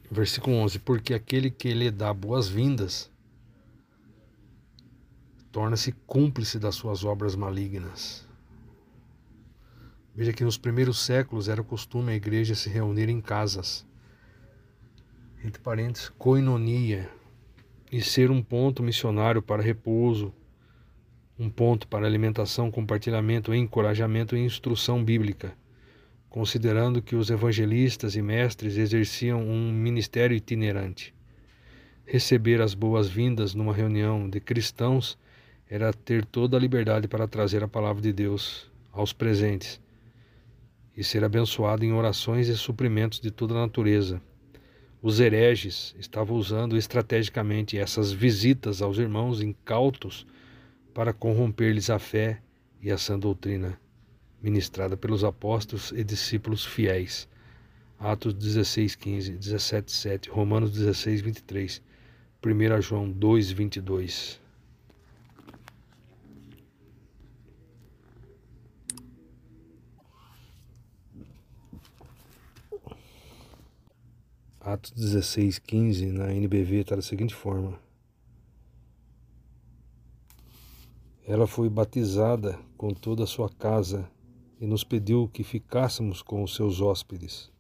Versículo 0.09 0.55
11: 0.57 0.79
Porque 0.79 1.13
aquele 1.13 1.51
que 1.51 1.73
lhe 1.73 1.91
dá 1.91 2.13
boas-vindas 2.13 3.11
torna-se 5.51 5.91
cúmplice 6.05 6.57
das 6.59 6.75
suas 6.75 7.03
obras 7.03 7.35
malignas. 7.35 8.25
Veja 10.15 10.33
que 10.33 10.43
nos 10.43 10.57
primeiros 10.57 10.99
séculos 10.99 11.47
era 11.47 11.61
costume 11.61 12.11
a 12.11 12.15
igreja 12.15 12.55
se 12.55 12.69
reunir 12.69 13.09
em 13.09 13.21
casas, 13.21 13.85
entre 15.43 15.61
parênteses, 15.61 16.09
coinonia, 16.09 17.09
e 17.91 18.01
ser 18.01 18.31
um 18.31 18.41
ponto 18.41 18.81
missionário 18.83 19.41
para 19.41 19.61
repouso, 19.61 20.33
um 21.37 21.49
ponto 21.49 21.87
para 21.87 22.05
alimentação, 22.05 22.71
compartilhamento, 22.71 23.53
encorajamento 23.53 24.35
e 24.35 24.43
instrução 24.43 25.03
bíblica 25.03 25.55
considerando 26.37 27.01
que 27.01 27.15
os 27.15 27.31
evangelistas 27.31 28.15
e 28.15 28.21
mestres 28.21 28.77
exerciam 28.77 29.41
um 29.41 29.71
ministério 29.71 30.37
itinerante. 30.37 31.11
Receber 32.05 32.61
as 32.61 32.75
boas-vindas 32.75 33.55
numa 33.55 33.73
reunião 33.73 34.29
de 34.29 34.39
cristãos 34.39 35.17
era 35.67 35.91
ter 35.91 36.23
toda 36.23 36.55
a 36.55 36.59
liberdade 36.59 37.07
para 37.07 37.27
trazer 37.27 37.63
a 37.63 37.67
palavra 37.67 38.03
de 38.03 38.13
Deus 38.13 38.69
aos 38.91 39.11
presentes 39.11 39.81
e 40.95 41.03
ser 41.03 41.23
abençoado 41.23 41.83
em 41.83 41.91
orações 41.91 42.47
e 42.49 42.55
suprimentos 42.55 43.19
de 43.19 43.31
toda 43.31 43.55
a 43.55 43.61
natureza. 43.61 44.21
Os 45.01 45.19
hereges 45.19 45.95
estavam 45.97 46.37
usando 46.37 46.77
estrategicamente 46.77 47.79
essas 47.79 48.11
visitas 48.11 48.79
aos 48.79 48.99
irmãos 48.99 49.41
incautos 49.41 50.27
para 50.93 51.13
corromper-lhes 51.13 51.89
a 51.89 51.97
fé 51.97 52.39
e 52.79 52.91
a 52.91 52.97
sã 52.99 53.17
doutrina 53.17 53.79
ministrada 54.41 54.95
pelos 54.95 55.23
apóstolos 55.23 55.91
e 55.91 56.03
discípulos 56.03 56.65
fiéis. 56.65 57.27
Atos 57.99 58.33
16, 58.33 58.95
15, 58.95 59.31
17, 59.37 59.91
7, 59.91 60.29
Romanos 60.29 60.71
16, 60.71 61.21
23, 61.21 61.81
1 62.45 62.81
João 62.81 63.09
2, 63.11 63.51
22. 63.51 64.39
Atos 74.61 74.91
16, 74.91 75.59
15 75.59 76.05
na 76.07 76.33
NBV 76.33 76.81
está 76.81 76.95
da 76.95 77.01
seguinte 77.01 77.33
forma: 77.33 77.79
Ela 81.25 81.47
foi 81.47 81.69
batizada 81.69 82.59
com 82.77 82.93
toda 82.93 83.23
a 83.23 83.27
sua 83.27 83.49
casa 83.49 84.07
e 84.59 84.65
nos 84.65 84.83
pediu 84.83 85.29
que 85.31 85.43
ficássemos 85.43 86.21
com 86.21 86.43
os 86.43 86.55
seus 86.55 86.81
hóspedes. 86.81 87.51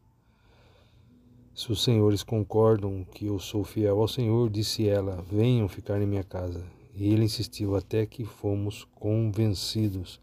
Se 1.53 1.71
os 1.71 1.83
senhores 1.83 2.23
concordam 2.23 3.03
que 3.03 3.25
eu 3.25 3.39
sou 3.39 3.63
fiel 3.63 3.99
ao 3.99 4.07
Senhor, 4.07 4.49
disse 4.49 4.87
ela, 4.87 5.23
venham 5.23 5.67
ficar 5.67 6.01
em 6.01 6.05
minha 6.05 6.23
casa. 6.23 6.63
E 6.93 7.11
ele 7.11 7.25
insistiu 7.25 7.75
até 7.75 8.05
que 8.05 8.25
fomos 8.25 8.83
convencidos. 8.95 10.19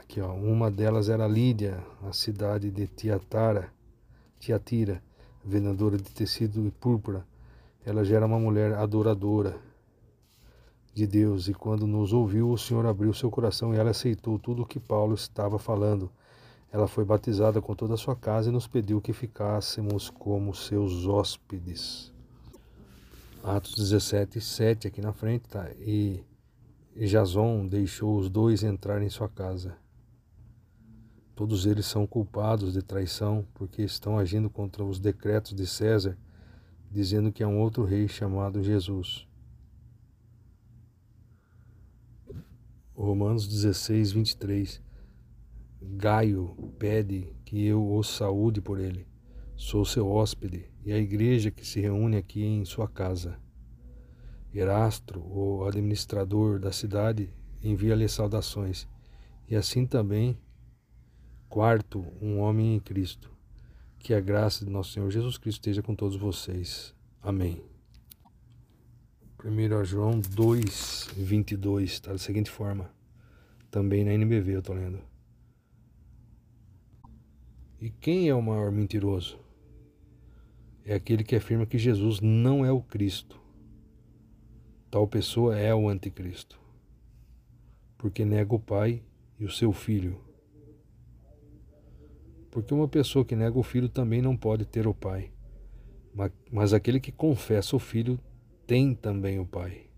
Aqui, 0.00 0.20
ó, 0.20 0.32
uma 0.32 0.70
delas 0.70 1.08
era 1.08 1.26
Lídia, 1.26 1.84
a 2.02 2.12
cidade 2.12 2.70
de 2.70 2.86
Tiatara, 2.86 3.72
Tiatira 4.38 5.02
vendedora 5.44 5.96
de 5.96 6.10
tecido 6.10 6.66
e 6.66 6.70
púrpura, 6.70 7.26
ela 7.84 8.04
já 8.04 8.16
era 8.16 8.26
uma 8.26 8.38
mulher 8.38 8.72
adoradora 8.74 9.56
de 10.94 11.06
Deus, 11.06 11.48
e 11.48 11.54
quando 11.54 11.86
nos 11.86 12.12
ouviu, 12.12 12.50
o 12.50 12.56
Senhor 12.56 12.86
abriu 12.86 13.12
seu 13.12 13.30
coração 13.30 13.74
e 13.74 13.76
ela 13.76 13.90
aceitou 13.90 14.38
tudo 14.38 14.62
o 14.62 14.66
que 14.66 14.78
Paulo 14.78 15.14
estava 15.14 15.58
falando. 15.58 16.10
Ela 16.72 16.86
foi 16.86 17.04
batizada 17.04 17.60
com 17.60 17.74
toda 17.74 17.94
a 17.94 17.96
sua 17.96 18.16
casa 18.16 18.48
e 18.48 18.52
nos 18.52 18.66
pediu 18.66 19.00
que 19.00 19.12
ficássemos 19.12 20.08
como 20.08 20.54
seus 20.54 21.06
hóspedes. 21.06 22.12
Atos 23.42 23.74
17, 23.74 24.40
7 24.40 24.88
aqui 24.88 25.00
na 25.00 25.12
frente, 25.12 25.48
tá? 25.48 25.68
E 25.78 26.24
Jason 26.96 27.66
deixou 27.66 28.16
os 28.16 28.30
dois 28.30 28.62
entrar 28.62 29.02
em 29.02 29.10
sua 29.10 29.28
casa. 29.28 29.76
Todos 31.34 31.66
eles 31.66 31.86
são 31.86 32.06
culpados 32.06 32.72
de 32.72 32.82
traição 32.82 33.44
porque 33.54 33.82
estão 33.82 34.18
agindo 34.18 34.48
contra 34.48 34.84
os 34.84 35.00
decretos 35.00 35.52
de 35.52 35.66
César, 35.66 36.16
dizendo 36.90 37.32
que 37.32 37.42
há 37.42 37.48
um 37.48 37.58
outro 37.58 37.84
rei 37.84 38.06
chamado 38.06 38.62
Jesus. 38.62 39.26
Romanos 42.94 43.48
16, 43.48 44.12
23. 44.12 44.80
Gaio 45.82 46.54
pede 46.78 47.34
que 47.44 47.66
eu 47.66 47.92
o 47.92 48.02
saúde 48.04 48.60
por 48.60 48.78
ele. 48.78 49.06
Sou 49.56 49.84
seu 49.84 50.08
hóspede 50.08 50.70
e 50.84 50.92
a 50.92 50.98
igreja 50.98 51.50
que 51.50 51.66
se 51.66 51.80
reúne 51.80 52.16
aqui 52.16 52.44
em 52.44 52.64
sua 52.64 52.86
casa. 52.86 53.38
Erastro, 54.52 55.20
o 55.20 55.64
administrador 55.64 56.60
da 56.60 56.70
cidade, 56.70 57.28
envia-lhe 57.60 58.08
saudações, 58.08 58.86
e 59.48 59.56
assim 59.56 59.84
também 59.84 60.38
Quarto, 61.54 62.04
um 62.20 62.40
homem 62.40 62.74
em 62.74 62.80
Cristo. 62.80 63.30
Que 64.00 64.12
a 64.12 64.18
graça 64.18 64.64
de 64.64 64.72
nosso 64.72 64.90
Senhor 64.90 65.08
Jesus 65.08 65.38
Cristo 65.38 65.58
esteja 65.58 65.84
com 65.84 65.94
todos 65.94 66.16
vocês. 66.16 66.92
Amém. 67.22 67.62
1 69.44 69.84
João 69.84 70.18
2, 70.18 71.10
22, 71.16 71.92
está 71.92 72.10
da 72.10 72.18
seguinte 72.18 72.50
forma. 72.50 72.90
Também 73.70 74.04
na 74.04 74.12
NBV 74.12 74.56
eu 74.56 74.58
estou 74.58 74.74
lendo. 74.74 74.98
E 77.80 77.88
quem 77.88 78.28
é 78.28 78.34
o 78.34 78.42
maior 78.42 78.72
mentiroso? 78.72 79.38
É 80.84 80.94
aquele 80.94 81.22
que 81.22 81.36
afirma 81.36 81.66
que 81.66 81.78
Jesus 81.78 82.20
não 82.20 82.64
é 82.64 82.72
o 82.72 82.82
Cristo. 82.82 83.40
Tal 84.90 85.06
pessoa 85.06 85.56
é 85.56 85.72
o 85.72 85.88
anticristo, 85.88 86.58
porque 87.96 88.24
nega 88.24 88.52
o 88.52 88.58
Pai 88.58 89.04
e 89.38 89.44
o 89.44 89.50
seu 89.52 89.72
Filho 89.72 90.23
porque 92.54 92.72
uma 92.72 92.86
pessoa 92.86 93.24
que 93.24 93.34
nega 93.34 93.58
o 93.58 93.64
filho 93.64 93.88
também 93.88 94.22
não 94.22 94.36
pode 94.36 94.64
ter 94.64 94.86
o 94.86 94.94
pai. 94.94 95.32
Mas 96.52 96.72
aquele 96.72 97.00
que 97.00 97.10
confessa 97.10 97.74
o 97.74 97.80
filho 97.80 98.16
tem 98.64 98.94
também 98.94 99.40
o 99.40 99.44
pai. 99.44 99.88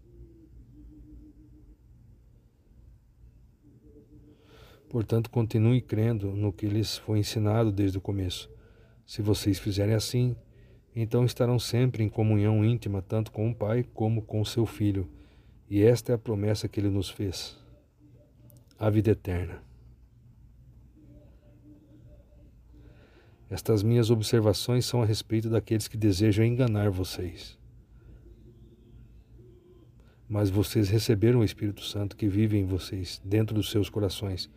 Portanto, 4.89 5.29
continue 5.29 5.83
crendo 5.83 6.33
no 6.33 6.51
que 6.51 6.67
lhes 6.67 6.97
foi 6.97 7.19
ensinado 7.19 7.71
desde 7.71 7.99
o 7.99 8.01
começo. 8.01 8.51
Se 9.05 9.21
vocês 9.21 9.59
fizerem 9.59 9.95
assim, 9.95 10.35
então 10.95 11.27
estarão 11.27 11.59
sempre 11.59 12.03
em 12.03 12.09
comunhão 12.09 12.65
íntima 12.65 13.03
tanto 13.03 13.31
com 13.31 13.51
o 13.51 13.55
Pai 13.55 13.85
como 13.93 14.23
com 14.23 14.43
seu 14.47 14.65
Filho. 14.65 15.07
E 15.69 15.83
esta 15.83 16.13
é 16.13 16.15
a 16.15 16.19
promessa 16.19 16.69
que 16.69 16.81
ele 16.81 16.89
nos 16.89 17.11
fez: 17.11 17.55
a 18.79 18.89
vida 18.89 19.11
eterna. 19.11 19.66
Estas 23.49 23.83
minhas 23.83 24.11
observações 24.11 24.85
são 24.85 25.03
a 25.03 25.07
respeito 25.07 25.49
daqueles 25.49 25.89
que 25.89 25.97
desejam 25.97 26.45
enganar 26.45 26.91
vocês. 26.91 27.57
Mas 30.29 30.51
vocês 30.51 30.89
receberam 30.89 31.41
o 31.41 31.45
Espírito 31.45 31.83
Santo 31.83 32.17
que 32.17 32.29
vive 32.29 32.59
em 32.59 32.65
vocês, 32.65 33.21
dentro 33.25 33.55
dos 33.55 33.71
seus 33.71 33.89
corações 33.89 34.51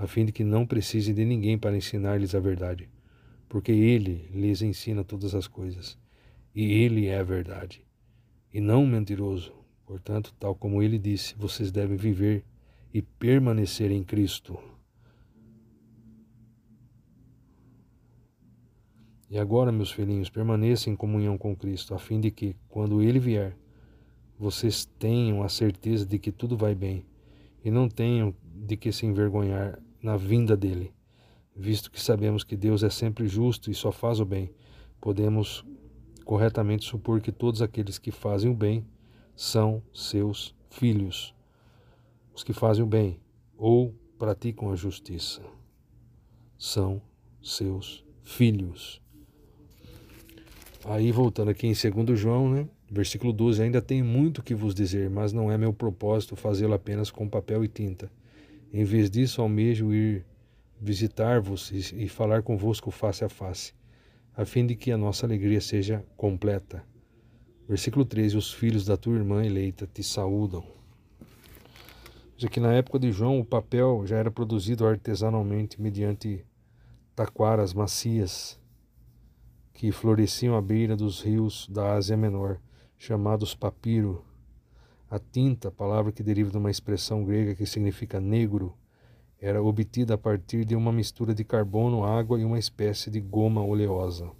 a 0.00 0.06
fim 0.06 0.24
de 0.24 0.32
que 0.32 0.42
não 0.42 0.66
precisem 0.66 1.14
de 1.14 1.26
ninguém 1.26 1.58
para 1.58 1.76
ensinar-lhes 1.76 2.34
a 2.34 2.40
verdade, 2.40 2.88
porque 3.46 3.70
Ele 3.70 4.26
lhes 4.32 4.62
ensina 4.62 5.04
todas 5.04 5.34
as 5.34 5.46
coisas, 5.46 5.98
e 6.54 6.72
Ele 6.72 7.06
é 7.06 7.18
a 7.18 7.22
verdade, 7.22 7.84
e 8.50 8.62
não 8.62 8.86
mentiroso. 8.86 9.52
Portanto, 9.84 10.34
tal 10.40 10.54
como 10.54 10.82
Ele 10.82 10.98
disse, 10.98 11.34
vocês 11.36 11.70
devem 11.70 11.98
viver 11.98 12.42
e 12.94 13.02
permanecer 13.02 13.90
em 13.90 14.02
Cristo. 14.02 14.58
E 19.30 19.38
agora, 19.38 19.70
meus 19.70 19.92
filhinhos, 19.92 20.28
permaneçam 20.28 20.92
em 20.92 20.96
comunhão 20.96 21.38
com 21.38 21.54
Cristo, 21.54 21.94
a 21.94 21.98
fim 22.00 22.18
de 22.18 22.32
que, 22.32 22.56
quando 22.68 23.00
Ele 23.00 23.20
vier, 23.20 23.56
vocês 24.36 24.84
tenham 24.98 25.44
a 25.44 25.48
certeza 25.48 26.04
de 26.04 26.18
que 26.18 26.32
tudo 26.32 26.56
vai 26.56 26.74
bem 26.74 27.04
e 27.64 27.70
não 27.70 27.88
tenham 27.88 28.34
de 28.42 28.76
que 28.76 28.90
se 28.90 29.06
envergonhar 29.06 29.78
na 30.02 30.16
vinda 30.16 30.56
dele. 30.56 30.92
Visto 31.54 31.92
que 31.92 32.00
sabemos 32.00 32.42
que 32.42 32.56
Deus 32.56 32.82
é 32.82 32.90
sempre 32.90 33.28
justo 33.28 33.70
e 33.70 33.74
só 33.74 33.92
faz 33.92 34.18
o 34.18 34.24
bem, 34.24 34.50
podemos 35.00 35.64
corretamente 36.24 36.84
supor 36.84 37.20
que 37.20 37.30
todos 37.30 37.62
aqueles 37.62 37.98
que 37.98 38.10
fazem 38.10 38.50
o 38.50 38.54
bem 38.54 38.84
são 39.36 39.80
seus 39.94 40.56
filhos. 40.70 41.34
Os 42.34 42.42
que 42.42 42.52
fazem 42.52 42.82
o 42.82 42.86
bem 42.86 43.20
ou 43.56 43.94
praticam 44.18 44.72
a 44.72 44.76
justiça 44.76 45.42
são 46.58 47.00
seus 47.42 48.04
filhos. 48.22 49.00
Aí 50.84 51.12
voltando 51.12 51.50
aqui 51.50 51.66
em 51.66 51.72
2 51.74 52.18
João, 52.18 52.50
né? 52.50 52.66
Versículo 52.90 53.32
12: 53.32 53.62
Ainda 53.62 53.82
tenho 53.82 54.04
muito 54.04 54.42
que 54.42 54.54
vos 54.54 54.74
dizer, 54.74 55.10
mas 55.10 55.32
não 55.32 55.52
é 55.52 55.58
meu 55.58 55.72
propósito 55.72 56.34
fazê-lo 56.34 56.72
apenas 56.72 57.10
com 57.10 57.28
papel 57.28 57.62
e 57.64 57.68
tinta. 57.68 58.10
Em 58.72 58.84
vez 58.84 59.10
disso, 59.10 59.42
almejo 59.42 59.92
ir 59.92 60.24
visitar-vos 60.80 61.70
e, 61.70 62.08
falar 62.08 62.42
convosco 62.42 62.90
face 62.90 63.24
a 63.24 63.28
face, 63.28 63.74
a 64.34 64.44
fim 64.44 64.66
de 64.66 64.74
que 64.74 64.90
a 64.90 64.96
nossa 64.96 65.26
alegria 65.26 65.60
seja 65.60 66.04
completa. 66.16 66.82
Versículo 67.68 68.04
13: 68.04 68.38
Os 68.38 68.52
filhos 68.52 68.86
da 68.86 68.96
tua 68.96 69.16
irmã 69.16 69.44
eleita 69.44 69.86
te 69.86 70.02
saúdam. 70.02 70.64
Já 72.38 72.48
que 72.48 72.58
na 72.58 72.72
época 72.72 72.98
de 72.98 73.12
João 73.12 73.38
o 73.38 73.44
papel 73.44 74.04
já 74.06 74.16
era 74.16 74.30
produzido 74.30 74.86
artesanalmente 74.86 75.80
mediante 75.80 76.42
taquaras 77.14 77.74
macias 77.74 78.59
que 79.80 79.90
floresciam 79.90 80.54
à 80.54 80.60
beira 80.60 80.94
dos 80.94 81.22
rios 81.22 81.66
da 81.66 81.94
Ásia 81.94 82.14
Menor, 82.14 82.60
chamados 82.98 83.54
papiro. 83.54 84.22
A 85.10 85.18
tinta, 85.18 85.70
palavra 85.70 86.12
que 86.12 86.22
deriva 86.22 86.50
de 86.50 86.58
uma 86.58 86.70
expressão 86.70 87.24
grega 87.24 87.54
que 87.54 87.64
significa 87.64 88.20
negro, 88.20 88.76
era 89.40 89.62
obtida 89.62 90.12
a 90.12 90.18
partir 90.18 90.66
de 90.66 90.76
uma 90.76 90.92
mistura 90.92 91.34
de 91.34 91.44
carbono, 91.44 92.04
água 92.04 92.38
e 92.38 92.44
uma 92.44 92.58
espécie 92.58 93.10
de 93.10 93.20
goma 93.20 93.64
oleosa. 93.64 94.30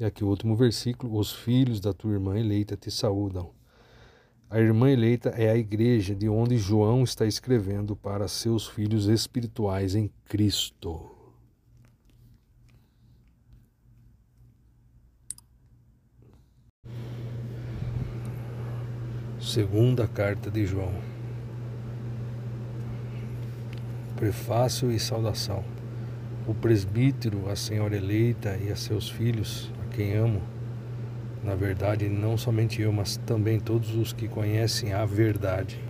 E 0.00 0.04
aqui 0.04 0.24
o 0.24 0.28
último 0.28 0.56
versículo: 0.56 1.16
Os 1.16 1.32
filhos 1.32 1.78
da 1.78 1.92
tua 1.92 2.14
irmã 2.14 2.36
eleita 2.36 2.76
te 2.76 2.90
saúdam. 2.90 3.52
A 4.50 4.58
irmã 4.58 4.90
eleita 4.90 5.28
é 5.28 5.48
a 5.48 5.56
igreja 5.56 6.12
de 6.12 6.28
onde 6.28 6.58
João 6.58 7.04
está 7.04 7.24
escrevendo 7.24 7.94
para 7.94 8.26
seus 8.26 8.66
filhos 8.66 9.06
espirituais 9.06 9.94
em 9.94 10.10
Cristo. 10.24 11.19
Segunda 19.40 20.06
carta 20.06 20.50
de 20.50 20.66
João. 20.66 20.92
Prefácio 24.14 24.92
e 24.92 25.00
saudação. 25.00 25.64
O 26.46 26.52
presbítero, 26.52 27.48
a 27.48 27.56
senhora 27.56 27.96
eleita 27.96 28.58
e 28.62 28.70
a 28.70 28.76
seus 28.76 29.08
filhos, 29.08 29.72
a 29.82 29.94
quem 29.94 30.14
amo, 30.14 30.42
na 31.42 31.54
verdade, 31.54 32.06
não 32.06 32.36
somente 32.36 32.82
eu, 32.82 32.92
mas 32.92 33.16
também 33.16 33.58
todos 33.58 33.94
os 33.94 34.12
que 34.12 34.28
conhecem 34.28 34.92
a 34.92 35.06
verdade. 35.06 35.82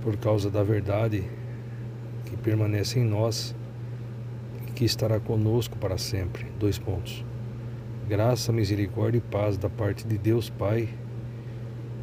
Por 0.00 0.16
causa 0.16 0.50
da 0.50 0.62
verdade 0.62 1.24
que 2.24 2.38
permanece 2.38 3.00
em 3.00 3.04
nós 3.04 3.54
e 4.66 4.72
que 4.72 4.86
estará 4.86 5.20
conosco 5.20 5.76
para 5.76 5.98
sempre. 5.98 6.46
Dois 6.58 6.78
pontos 6.78 7.22
graça, 8.10 8.50
misericórdia 8.50 9.18
e 9.18 9.20
paz 9.20 9.56
da 9.56 9.70
parte 9.70 10.04
de 10.04 10.18
Deus 10.18 10.50
Pai 10.50 10.88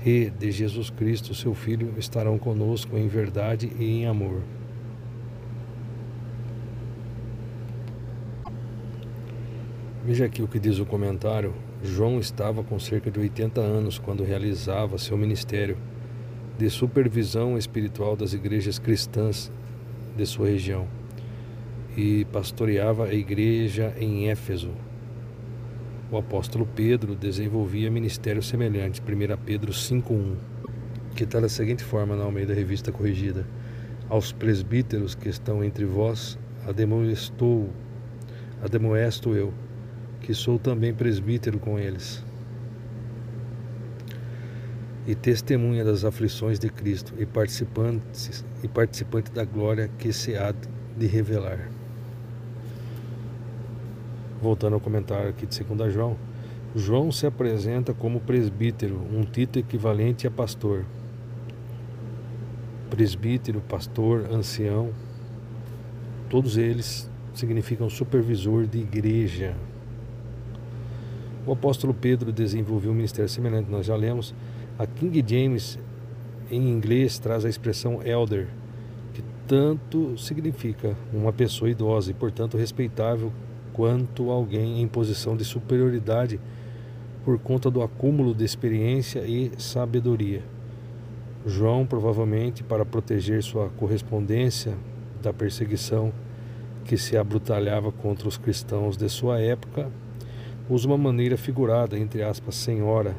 e 0.06 0.30
de 0.30 0.52
Jesus 0.54 0.90
Cristo, 0.90 1.36
seu 1.36 1.54
Filho, 1.54 1.94
estarão 1.98 2.38
conosco 2.38 2.98
em 2.98 3.10
verdade 3.10 3.70
e 3.78 3.84
em 3.84 4.06
amor. 4.06 4.42
Veja 10.06 10.24
aqui 10.24 10.42
o 10.42 10.48
que 10.48 10.58
diz 10.58 10.80
o 10.80 10.86
comentário. 10.86 11.54
João 11.84 12.22
estava 12.22 12.64
com 12.64 12.80
cerca 12.80 13.12
de 13.12 13.20
80 13.20 13.60
anos 13.60 14.00
quando 14.00 14.24
realizava 14.24 14.98
seu 14.98 15.18
ministério 15.18 15.78
de 16.58 16.70
supervisão 16.70 17.58
espiritual 17.58 18.16
das 18.16 18.32
igrejas 18.32 18.80
cristãs 18.80 19.52
de 20.16 20.26
sua 20.26 20.48
região 20.48 20.88
e 21.98 22.24
pastoreava 22.32 23.08
a 23.08 23.14
igreja 23.14 23.94
em 24.00 24.30
Éfeso, 24.30 24.72
o 26.10 26.18
apóstolo 26.18 26.66
Pedro 26.66 27.16
desenvolvia 27.16 27.92
ministério 27.92 28.42
semelhante, 28.42 29.02
1 29.02 29.38
Pedro 29.46 29.74
5.1, 29.74 30.36
que 31.16 31.24
está 31.24 31.40
da 31.40 31.50
seguinte 31.50 31.84
forma 31.84 32.16
na 32.16 32.24
Almeida 32.24 32.54
Revista 32.54 32.92
Corrigida. 32.92 33.46
Aos 34.08 34.32
presbíteros 34.32 35.16
que 35.16 35.28
estão 35.28 35.62
entre 35.62 35.84
vós, 35.84 36.40
ademoestou, 36.66 37.70
ademoesto 38.64 39.36
eu, 39.36 39.54
que 40.22 40.34
sou 40.34 40.58
também 40.58 40.94
presbítero 40.94 41.60
com 41.60 41.78
eles, 41.78 42.24
e 45.06 45.14
testemunha 45.14 45.84
das 45.84 46.06
aflições 46.06 46.58
de 46.58 46.70
Cristo 46.70 47.14
e 47.18 47.26
participante, 47.26 48.44
e 48.64 48.68
participante 48.68 49.32
da 49.32 49.44
glória 49.44 49.90
que 49.98 50.14
se 50.14 50.36
há 50.36 50.54
de 50.98 51.06
revelar 51.06 51.77
voltando 54.42 54.74
ao 54.74 54.80
comentário 54.80 55.30
aqui 55.30 55.46
de 55.46 55.64
2 55.64 55.94
João, 55.94 56.16
João 56.76 57.12
se 57.12 57.26
apresenta 57.26 57.94
como 57.94 58.20
presbítero, 58.20 59.02
um 59.12 59.24
título 59.24 59.66
equivalente 59.66 60.28
a 60.28 60.32
pastor. 60.32 60.86
Presbítero, 62.90 63.62
pastor, 63.62 64.28
ancião, 64.32 64.92
todos 66.30 66.58
eles 66.58 67.10
significam 67.34 67.90
supervisor 67.90 68.66
de 68.66 68.80
igreja. 68.80 69.56
O 71.46 71.54
apóstolo 71.54 71.94
Pedro 71.94 72.32
desenvolveu 72.32 72.92
um 72.92 72.96
ministério 72.96 73.30
semelhante, 73.30 73.72
nós 73.72 73.86
já 73.86 73.96
lemos. 73.96 74.36
A 74.78 74.86
King 74.86 75.24
James, 75.26 75.80
em 76.52 76.70
inglês, 76.70 77.18
traz 77.18 77.46
a 77.46 77.50
expressão 77.50 78.04
elder, 78.04 78.48
que 79.14 79.24
tanto 79.48 80.18
significa 80.18 80.96
uma 81.14 81.32
pessoa 81.32 81.70
idosa 81.70 82.12
e, 82.12 82.14
portanto, 82.14 82.58
respeitável 82.58 83.32
quanto 83.78 84.32
alguém 84.32 84.82
em 84.82 84.88
posição 84.88 85.38
de 85.38 85.46
superioridade 85.46 86.40
por 87.24 87.38
conta 87.38 87.70
do 87.70 87.84
acúmulo 87.84 88.34
de 88.34 88.44
experiência 88.44 89.20
e 89.20 89.52
sabedoria. 89.60 90.42
João, 91.46 91.86
provavelmente 91.86 92.64
para 92.64 92.84
proteger 92.84 93.44
sua 93.44 93.70
correspondência 93.70 94.74
da 95.22 95.32
perseguição 95.32 96.12
que 96.86 96.98
se 96.98 97.16
abrutalhava 97.16 97.92
contra 97.92 98.28
os 98.28 98.36
cristãos 98.36 98.98
de 98.98 99.08
sua 99.10 99.40
época, 99.40 99.92
usa 100.68 100.88
uma 100.88 100.98
maneira 100.98 101.38
figurada, 101.38 102.00
entre 102.00 102.24
aspas, 102.24 102.56
senhora, 102.56 103.16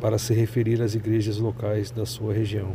para 0.00 0.18
se 0.18 0.34
referir 0.34 0.82
às 0.82 0.96
igrejas 0.96 1.38
locais 1.38 1.92
da 1.92 2.04
sua 2.04 2.34
região. 2.34 2.74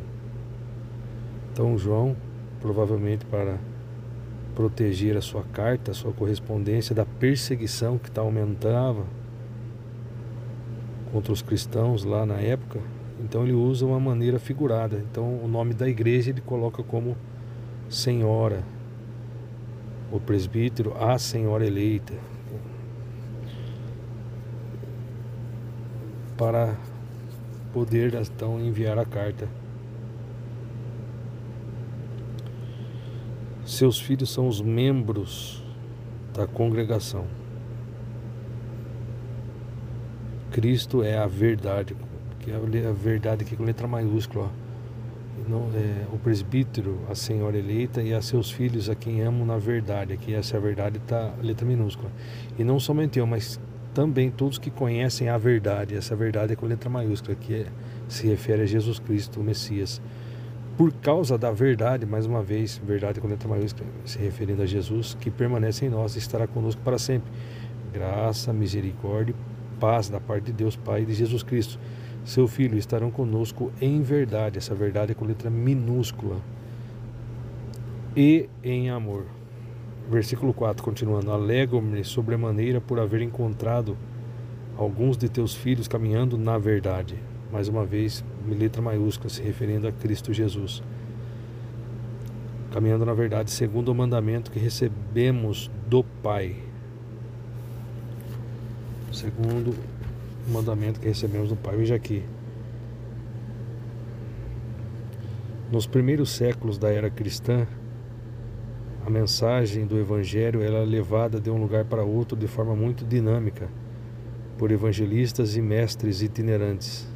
Então, 1.52 1.78
João, 1.78 2.16
provavelmente 2.62 3.26
para 3.26 3.60
proteger 4.56 5.18
a 5.18 5.22
sua 5.22 5.44
carta, 5.44 5.92
a 5.92 5.94
sua 5.94 6.12
correspondência 6.12 6.94
da 6.94 7.06
perseguição 7.06 7.98
que 7.98 8.10
está 8.10 8.22
aumentava, 8.22 9.06
contra 11.12 11.34
os 11.34 11.42
cristãos 11.42 12.04
lá 12.04 12.26
na 12.26 12.36
época, 12.36 12.80
então 13.20 13.44
ele 13.44 13.54
usa 13.54 13.86
uma 13.86 14.00
maneira 14.00 14.40
figurada. 14.40 15.04
Então 15.12 15.40
o 15.44 15.48
nome 15.48 15.74
da 15.74 15.88
igreja 15.88 16.30
ele 16.32 16.42
coloca 16.42 16.82
como 16.82 17.16
senhora, 17.90 18.64
o 20.12 20.20
presbítero, 20.20 20.96
a 20.98 21.18
senhora 21.18 21.66
eleita. 21.66 22.14
Para 26.38 26.76
poder 27.74 28.14
então 28.16 28.60
enviar 28.60 28.98
a 28.98 29.06
carta. 29.06 29.48
Seus 33.72 34.02
filhos 34.02 34.30
são 34.30 34.50
os 34.50 34.60
membros 34.60 35.64
da 36.34 36.46
congregação. 36.46 37.26
Cristo 40.52 41.02
é 41.02 41.18
a 41.18 41.26
verdade, 41.26 41.96
que 42.42 42.52
é 42.52 42.56
a 42.56 42.92
verdade 42.92 43.46
aqui 43.46 43.56
com 43.56 43.64
letra 43.64 43.88
maiúscula. 43.88 44.52
Não, 45.48 45.70
é, 45.74 46.06
o 46.14 46.18
presbítero, 46.18 47.00
a 47.10 47.16
senhora 47.16 47.58
eleita 47.58 48.02
e 48.02 48.14
a 48.14 48.22
seus 48.22 48.52
filhos, 48.52 48.90
a 48.90 48.94
quem 48.94 49.22
amo 49.22 49.46
na 49.46 49.58
verdade. 49.58 50.12
Aqui 50.12 50.34
essa 50.34 50.60
verdade 50.60 50.98
está 50.98 51.34
letra 51.42 51.66
minúscula. 51.66 52.12
E 52.60 52.66
não 52.66 52.78
somente 52.78 53.20
eu, 53.20 53.26
mas 53.26 53.58
também 53.94 54.30
todos 54.30 54.58
que 54.58 54.70
conhecem 54.70 55.30
a 55.30 55.38
verdade. 55.38 55.96
Essa 55.96 56.14
verdade 56.14 56.52
é 56.52 56.56
com 56.58 56.66
letra 56.66 56.90
maiúscula, 56.90 57.38
que 57.38 57.54
é, 57.54 57.68
se 58.10 58.28
refere 58.28 58.64
a 58.64 58.66
Jesus 58.66 59.00
Cristo, 59.00 59.40
o 59.40 59.44
Messias. 59.46 60.02
Por 60.82 60.92
causa 60.94 61.38
da 61.38 61.52
verdade, 61.52 62.08
mais 62.08 62.26
uma 62.26 62.42
vez, 62.42 62.82
verdade 62.84 63.22
com 63.22 63.28
letra 63.28 63.48
maiúscula, 63.48 63.88
se 64.04 64.18
referindo 64.18 64.64
a 64.64 64.66
Jesus, 64.66 65.16
que 65.22 65.30
permanece 65.30 65.86
em 65.86 65.90
nós 65.90 66.16
e 66.16 66.18
estará 66.18 66.48
conosco 66.48 66.82
para 66.82 66.98
sempre. 66.98 67.32
Graça, 67.94 68.52
misericórdia 68.52 69.36
paz 69.80 70.10
da 70.10 70.20
parte 70.20 70.46
de 70.46 70.54
Deus 70.54 70.76
Pai 70.76 71.04
e 71.04 71.06
de 71.06 71.14
Jesus 71.14 71.44
Cristo, 71.44 71.80
seu 72.26 72.48
Filho, 72.48 72.80
estarão 72.80 73.12
conosco 73.12 73.72
em 73.80 74.02
verdade. 74.02 74.58
Essa 74.58 74.74
verdade 74.74 75.12
é 75.12 75.14
com 75.14 75.24
letra 75.24 75.52
minúscula. 75.52 76.38
E 78.18 78.50
em 78.64 78.90
amor. 78.90 79.26
Versículo 80.10 80.52
4, 80.52 80.84
continuando: 80.84 81.32
Alegro-me 81.32 82.04
sobremaneira 82.04 82.82
por 82.82 83.00
haver 83.00 83.22
encontrado 83.22 83.96
alguns 84.76 85.16
de 85.16 85.30
teus 85.30 85.54
filhos 85.54 85.88
caminhando 85.88 86.40
na 86.40 86.58
verdade. 86.58 87.30
Mais 87.52 87.68
uma 87.68 87.86
vez, 87.86 88.24
letra 88.48 88.82
maiúscula, 88.82 89.30
se 89.30 89.42
referindo 89.42 89.88
a 89.88 89.92
Cristo 89.92 90.34
Jesus. 90.34 90.82
Caminhando 92.72 93.06
na 93.06 93.14
verdade, 93.14 93.52
segundo 93.52 93.92
o 93.92 93.96
mandamento 93.96 94.50
que 94.50 94.60
recebemos 94.60 95.70
do 95.88 96.04
Pai 96.04 96.56
segundo 99.14 99.76
o 100.48 100.52
mandamento 100.52 101.00
que 101.00 101.08
recebemos 101.08 101.50
do 101.50 101.56
Pai. 101.56 101.76
Veja 101.76 101.96
aqui. 101.96 102.24
Nos 105.72 105.86
primeiros 105.86 106.32
séculos 106.32 106.78
da 106.78 106.90
era 106.90 107.10
cristã, 107.10 107.68
a 109.06 109.10
mensagem 109.10 109.86
do 109.86 109.98
Evangelho 110.00 110.62
era 110.62 110.78
é 110.78 110.86
levada 110.86 111.40
de 111.40 111.50
um 111.50 111.58
lugar 111.58 111.86
para 111.86 112.04
outro 112.04 112.38
de 112.38 112.48
forma 112.48 112.76
muito 112.76 113.06
dinâmica 113.06 113.70
por 114.58 114.72
evangelistas 114.72 115.56
e 115.56 115.62
mestres 115.62 116.22
itinerantes. 116.22 117.11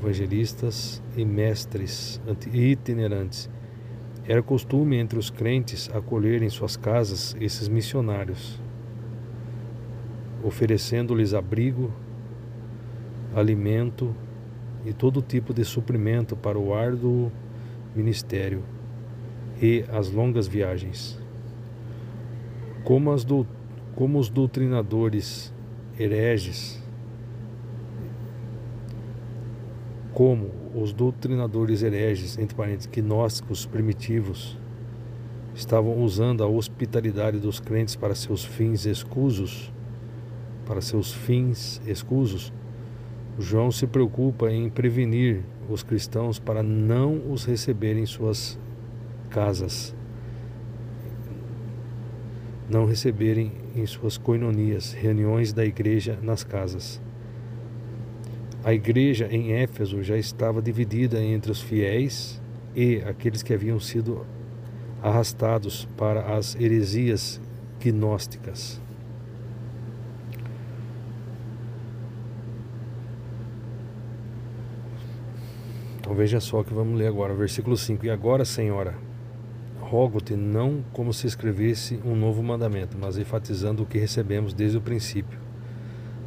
Evangelistas 0.00 1.02
e 1.16 1.24
mestres 1.24 2.20
itinerantes. 2.52 3.50
Era 4.26 4.42
costume 4.42 4.96
entre 4.96 5.18
os 5.18 5.30
crentes 5.30 5.90
acolher 5.92 6.42
em 6.42 6.48
suas 6.48 6.76
casas 6.76 7.36
esses 7.40 7.68
missionários 7.68 8.60
oferecendo-lhes 10.44 11.32
abrigo, 11.32 11.90
alimento 13.34 14.14
e 14.84 14.92
todo 14.92 15.22
tipo 15.22 15.54
de 15.54 15.64
suprimento 15.64 16.36
para 16.36 16.58
o 16.58 16.74
árduo 16.74 17.32
ministério 17.96 18.62
e 19.60 19.84
as 19.90 20.10
longas 20.10 20.46
viagens. 20.46 21.18
Como, 22.84 23.16
do, 23.16 23.46
como 23.94 24.18
os 24.18 24.28
doutrinadores 24.28 25.52
hereges, 25.98 26.83
como 30.14 30.50
os 30.74 30.92
doutrinadores 30.92 31.82
hereges, 31.82 32.38
entre 32.38 32.56
parênteses, 32.56 32.86
gnósticos 32.86 33.66
primitivos, 33.66 34.56
estavam 35.54 36.00
usando 36.02 36.42
a 36.42 36.46
hospitalidade 36.46 37.38
dos 37.38 37.58
crentes 37.58 37.96
para 37.96 38.14
seus 38.14 38.44
fins 38.44 38.86
escusos, 38.86 39.72
para 40.64 40.80
seus 40.80 41.12
fins 41.12 41.82
escusos, 41.86 42.52
João 43.38 43.72
se 43.72 43.86
preocupa 43.88 44.50
em 44.50 44.70
prevenir 44.70 45.42
os 45.68 45.82
cristãos 45.82 46.38
para 46.38 46.62
não 46.62 47.32
os 47.32 47.44
receber 47.44 47.96
em 47.96 48.06
suas 48.06 48.58
casas, 49.28 49.94
não 52.70 52.86
receberem 52.86 53.52
em 53.74 53.84
suas 53.84 54.16
coinonias, 54.16 54.92
reuniões 54.92 55.52
da 55.52 55.64
igreja 55.64 56.16
nas 56.22 56.44
casas. 56.44 57.02
A 58.64 58.72
igreja 58.72 59.28
em 59.30 59.52
Éfeso 59.52 60.02
já 60.02 60.16
estava 60.16 60.62
dividida 60.62 61.22
entre 61.22 61.52
os 61.52 61.60
fiéis 61.60 62.40
e 62.74 62.96
aqueles 63.06 63.42
que 63.42 63.52
haviam 63.52 63.78
sido 63.78 64.24
arrastados 65.02 65.86
para 65.98 66.34
as 66.34 66.54
heresias 66.58 67.38
gnósticas. 67.78 68.80
Então 76.00 76.14
veja 76.14 76.40
só 76.40 76.62
que 76.62 76.72
vamos 76.72 76.98
ler 76.98 77.08
agora, 77.08 77.34
versículo 77.34 77.76
5. 77.76 78.06
E 78.06 78.10
agora, 78.10 78.46
Senhora, 78.46 78.94
rogo-te 79.78 80.34
não 80.34 80.82
como 80.90 81.12
se 81.12 81.26
escrevesse 81.26 82.00
um 82.02 82.16
novo 82.16 82.42
mandamento, 82.42 82.96
mas 82.98 83.18
enfatizando 83.18 83.82
o 83.82 83.86
que 83.86 83.98
recebemos 83.98 84.54
desde 84.54 84.78
o 84.78 84.80
princípio. 84.80 85.43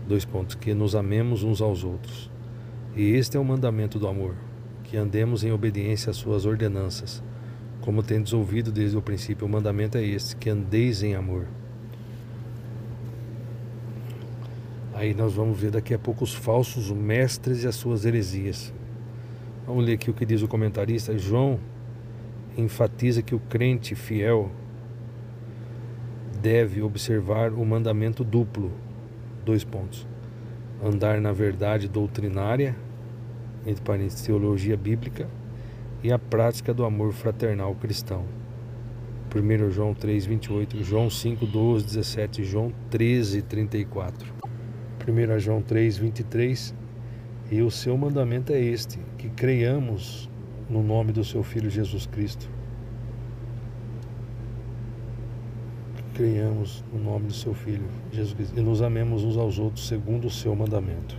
Dois 0.08 0.24
pontos: 0.24 0.56
que 0.56 0.74
nos 0.74 0.96
amemos 0.96 1.44
uns 1.44 1.62
aos 1.62 1.84
outros. 1.84 2.32
E 2.96 3.12
este 3.12 3.38
é 3.38 3.40
o 3.40 3.46
mandamento 3.46 4.00
do 4.00 4.08
amor, 4.08 4.36
que 4.84 4.98
andemos 4.98 5.44
em 5.44 5.52
obediência 5.52 6.10
às 6.10 6.18
suas 6.18 6.46
ordenanças. 6.46 7.22
Como 7.82 8.02
tendes 8.02 8.34
ouvido 8.34 8.72
desde 8.72 8.98
o 8.98 9.02
princípio, 9.02 9.46
o 9.46 9.50
mandamento 9.50 9.98
é 9.98 10.04
este: 10.04 10.36
que 10.36 10.50
andeis 10.50 11.04
em 11.04 11.14
amor. 11.14 11.46
Aí 14.94 15.14
nós 15.14 15.34
vamos 15.34 15.60
ver 15.60 15.70
daqui 15.70 15.94
a 15.94 16.00
pouco 16.00 16.24
os 16.24 16.34
falsos 16.34 16.90
mestres 16.90 17.64
e 17.64 17.68
as 17.68 17.76
suas 17.76 18.04
heresias. 18.04 18.74
Vamos 19.68 19.86
ler 19.86 19.94
aqui 19.94 20.10
o 20.10 20.14
que 20.14 20.26
diz 20.26 20.42
o 20.42 20.48
comentarista. 20.48 21.16
João 21.18 21.60
enfatiza 22.58 23.22
que 23.22 23.36
o 23.36 23.40
crente 23.40 23.94
fiel 23.94 24.50
deve 26.42 26.82
observar 26.82 27.52
o 27.52 27.64
mandamento 27.64 28.24
duplo. 28.24 28.72
Dois 29.48 29.64
pontos. 29.64 30.06
Andar 30.84 31.22
na 31.22 31.32
verdade 31.32 31.88
doutrinária, 31.88 32.76
entre 33.66 33.82
parênteses, 33.82 34.22
teologia 34.22 34.76
bíblica, 34.76 35.26
e 36.04 36.12
a 36.12 36.20
prática 36.20 36.74
do 36.74 36.84
amor 36.84 37.14
fraternal 37.14 37.74
cristão. 37.74 38.26
1 39.34 39.72
João 39.72 39.94
3, 39.94 40.26
28, 40.26 40.84
João 40.84 41.10
5, 41.10 41.46
12, 41.46 41.86
17, 41.86 42.44
João 42.44 42.74
13, 42.90 43.42
34. 43.42 44.34
1 45.08 45.40
João 45.40 45.62
3, 45.62 45.98
23 45.98 46.76
e 47.50 47.62
o 47.62 47.72
seu 47.72 47.98
mandamento 47.98 48.52
é 48.52 48.60
este: 48.60 49.00
que 49.18 49.30
creiamos 49.30 50.30
no 50.70 50.84
nome 50.84 51.14
do 51.14 51.24
seu 51.24 51.42
Filho 51.42 51.70
Jesus 51.70 52.06
Cristo. 52.06 52.50
Que 55.96 56.04
creiamos 56.18 56.84
no 56.92 57.00
nome 57.00 57.28
do 57.28 57.34
seu 57.34 57.54
Filho 57.54 57.86
Jesus 58.12 58.34
Cristo 58.34 58.58
e 58.58 58.62
nos 58.64 58.82
amemos 58.82 59.24
uns 59.24 59.38
aos 59.38 59.60
outros 59.60 59.88
segundo 59.88 60.26
o 60.26 60.32
seu 60.32 60.56
mandamento. 60.56 61.16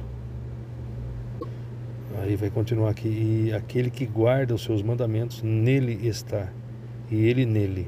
Aí 2.21 2.35
vai 2.35 2.51
continuar 2.51 2.91
aqui: 2.91 3.09
e 3.47 3.53
aquele 3.53 3.91
que 3.91 4.05
guarda 4.05 4.57
os 4.57 4.65
seus 4.65 4.83
mandamentos, 4.83 5.41
nele 5.41 6.09
está, 6.09 6.53
e 7.09 7.15
ele 7.15 7.47
nele. 7.47 7.87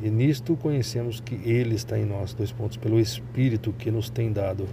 E 0.00 0.08
nisto 0.10 0.56
conhecemos 0.56 1.20
que 1.20 1.34
ele 1.44 1.74
está 1.74 1.98
em 1.98 2.04
nós, 2.04 2.32
dois 2.32 2.52
pontos, 2.52 2.76
pelo 2.76 3.00
Espírito 3.00 3.72
que 3.72 3.90
nos 3.90 4.08
tem 4.08 4.32
dado. 4.32 4.68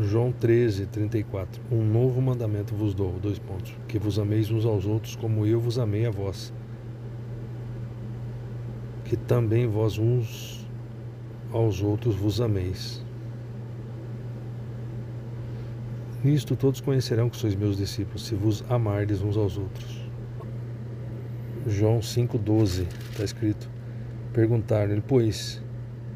João 0.00 0.32
13, 0.32 0.86
34. 0.86 1.62
Um 1.70 1.84
novo 1.84 2.20
mandamento 2.20 2.74
vos 2.74 2.92
dou, 2.92 3.12
dois 3.20 3.38
pontos. 3.38 3.72
Que 3.86 4.00
vos 4.00 4.18
ameis 4.18 4.50
uns 4.50 4.64
aos 4.64 4.84
outros 4.84 5.14
como 5.14 5.46
eu 5.46 5.60
vos 5.60 5.78
amei 5.78 6.06
a 6.06 6.10
vós. 6.10 6.52
Que 9.12 9.16
também 9.18 9.66
vós 9.66 9.98
uns 9.98 10.66
aos 11.52 11.82
outros 11.82 12.16
vos 12.16 12.40
ameis. 12.40 13.04
Nisto 16.24 16.56
todos 16.56 16.80
conhecerão 16.80 17.28
que 17.28 17.36
sois 17.36 17.54
meus 17.54 17.76
discípulos, 17.76 18.24
se 18.24 18.34
vos 18.34 18.64
amardes 18.70 19.20
uns 19.20 19.36
aos 19.36 19.58
outros. 19.58 20.00
João 21.66 21.98
5,12 21.98 22.86
está 23.10 23.22
escrito. 23.22 23.68
Perguntaram-lhe, 24.32 25.02
pois, 25.02 25.60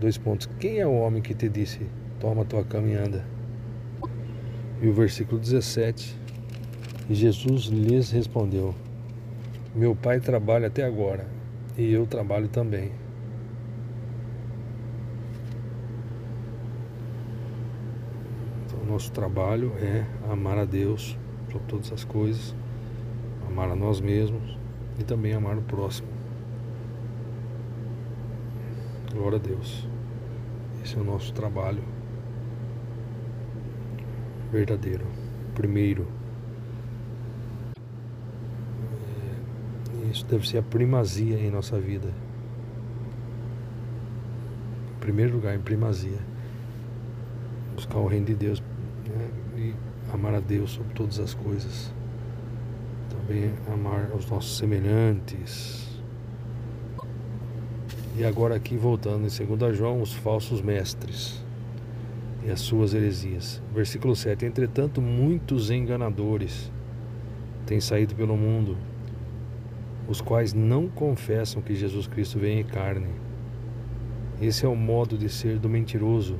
Dois 0.00 0.18
pontos. 0.18 0.48
Quem 0.58 0.78
é 0.78 0.86
o 0.86 0.92
homem 0.92 1.22
que 1.22 1.34
te 1.34 1.48
disse: 1.48 1.86
Toma 2.18 2.44
tua 2.46 2.64
cama 2.64 2.88
e 2.88 2.94
anda? 2.94 3.24
E 4.80 4.88
o 4.88 4.92
versículo 4.92 5.38
17. 5.38 6.18
E 7.08 7.14
Jesus 7.14 7.64
lhes 7.64 8.10
respondeu: 8.10 8.74
Meu 9.74 9.96
pai 9.96 10.20
trabalha 10.20 10.66
até 10.66 10.84
agora, 10.84 11.26
e 11.76 11.92
eu 11.92 12.06
trabalho 12.06 12.48
também. 12.48 12.92
Então, 18.64 18.84
nosso 18.86 19.12
trabalho 19.12 19.72
é 19.78 20.04
amar 20.30 20.58
a 20.58 20.64
Deus 20.64 21.16
sobre 21.50 21.66
todas 21.68 21.92
as 21.92 22.04
coisas, 22.04 22.54
amar 23.46 23.70
a 23.70 23.76
nós 23.76 24.00
mesmos 24.00 24.58
e 24.98 25.04
também 25.04 25.34
amar 25.34 25.58
o 25.58 25.62
próximo. 25.62 26.08
Glória 29.12 29.38
a 29.38 29.40
Deus. 29.40 29.86
Esse 30.82 30.96
é 30.96 31.00
o 31.00 31.04
nosso 31.04 31.32
trabalho 31.32 31.82
verdadeiro. 34.52 35.04
Primeiro. 35.54 36.06
É, 40.02 40.05
isso 40.16 40.26
deve 40.26 40.48
ser 40.48 40.58
a 40.58 40.62
primazia 40.62 41.38
em 41.38 41.50
nossa 41.50 41.78
vida. 41.78 42.08
Em 44.96 45.00
primeiro 45.00 45.34
lugar, 45.34 45.54
em 45.54 45.60
primazia. 45.60 46.18
Buscar 47.74 47.98
o 47.98 48.06
reino 48.06 48.24
de 48.24 48.34
Deus 48.34 48.62
né? 49.06 49.28
e 49.58 49.74
amar 50.12 50.34
a 50.34 50.40
Deus 50.40 50.70
sobre 50.70 50.94
todas 50.94 51.18
as 51.18 51.34
coisas. 51.34 51.92
Também 53.10 53.52
amar 53.70 54.10
os 54.16 54.28
nossos 54.30 54.56
semelhantes 54.56 55.84
e 58.18 58.24
agora 58.24 58.56
aqui 58.56 58.78
voltando 58.78 59.26
em 59.26 59.56
2 59.56 59.76
João, 59.76 60.00
os 60.00 60.14
falsos 60.14 60.62
mestres 60.62 61.44
e 62.42 62.50
as 62.50 62.60
suas 62.60 62.94
heresias. 62.94 63.60
Versículo 63.74 64.16
7. 64.16 64.46
Entretanto, 64.46 65.02
muitos 65.02 65.70
enganadores 65.70 66.72
têm 67.66 67.78
saído 67.78 68.14
pelo 68.14 68.34
mundo, 68.34 68.78
os 70.08 70.20
quais 70.20 70.52
não 70.52 70.88
confessam 70.88 71.60
que 71.60 71.74
Jesus 71.74 72.06
Cristo 72.06 72.38
vem 72.38 72.60
em 72.60 72.64
carne. 72.64 73.08
Esse 74.40 74.64
é 74.64 74.68
o 74.68 74.76
modo 74.76 75.16
de 75.16 75.28
ser 75.28 75.58
do 75.58 75.68
mentiroso 75.68 76.36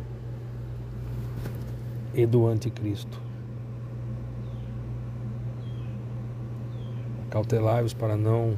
e 2.14 2.24
do 2.24 2.46
anticristo. 2.46 3.20
Cautelai-vos 7.30 7.92
para 7.92 8.16
não 8.16 8.56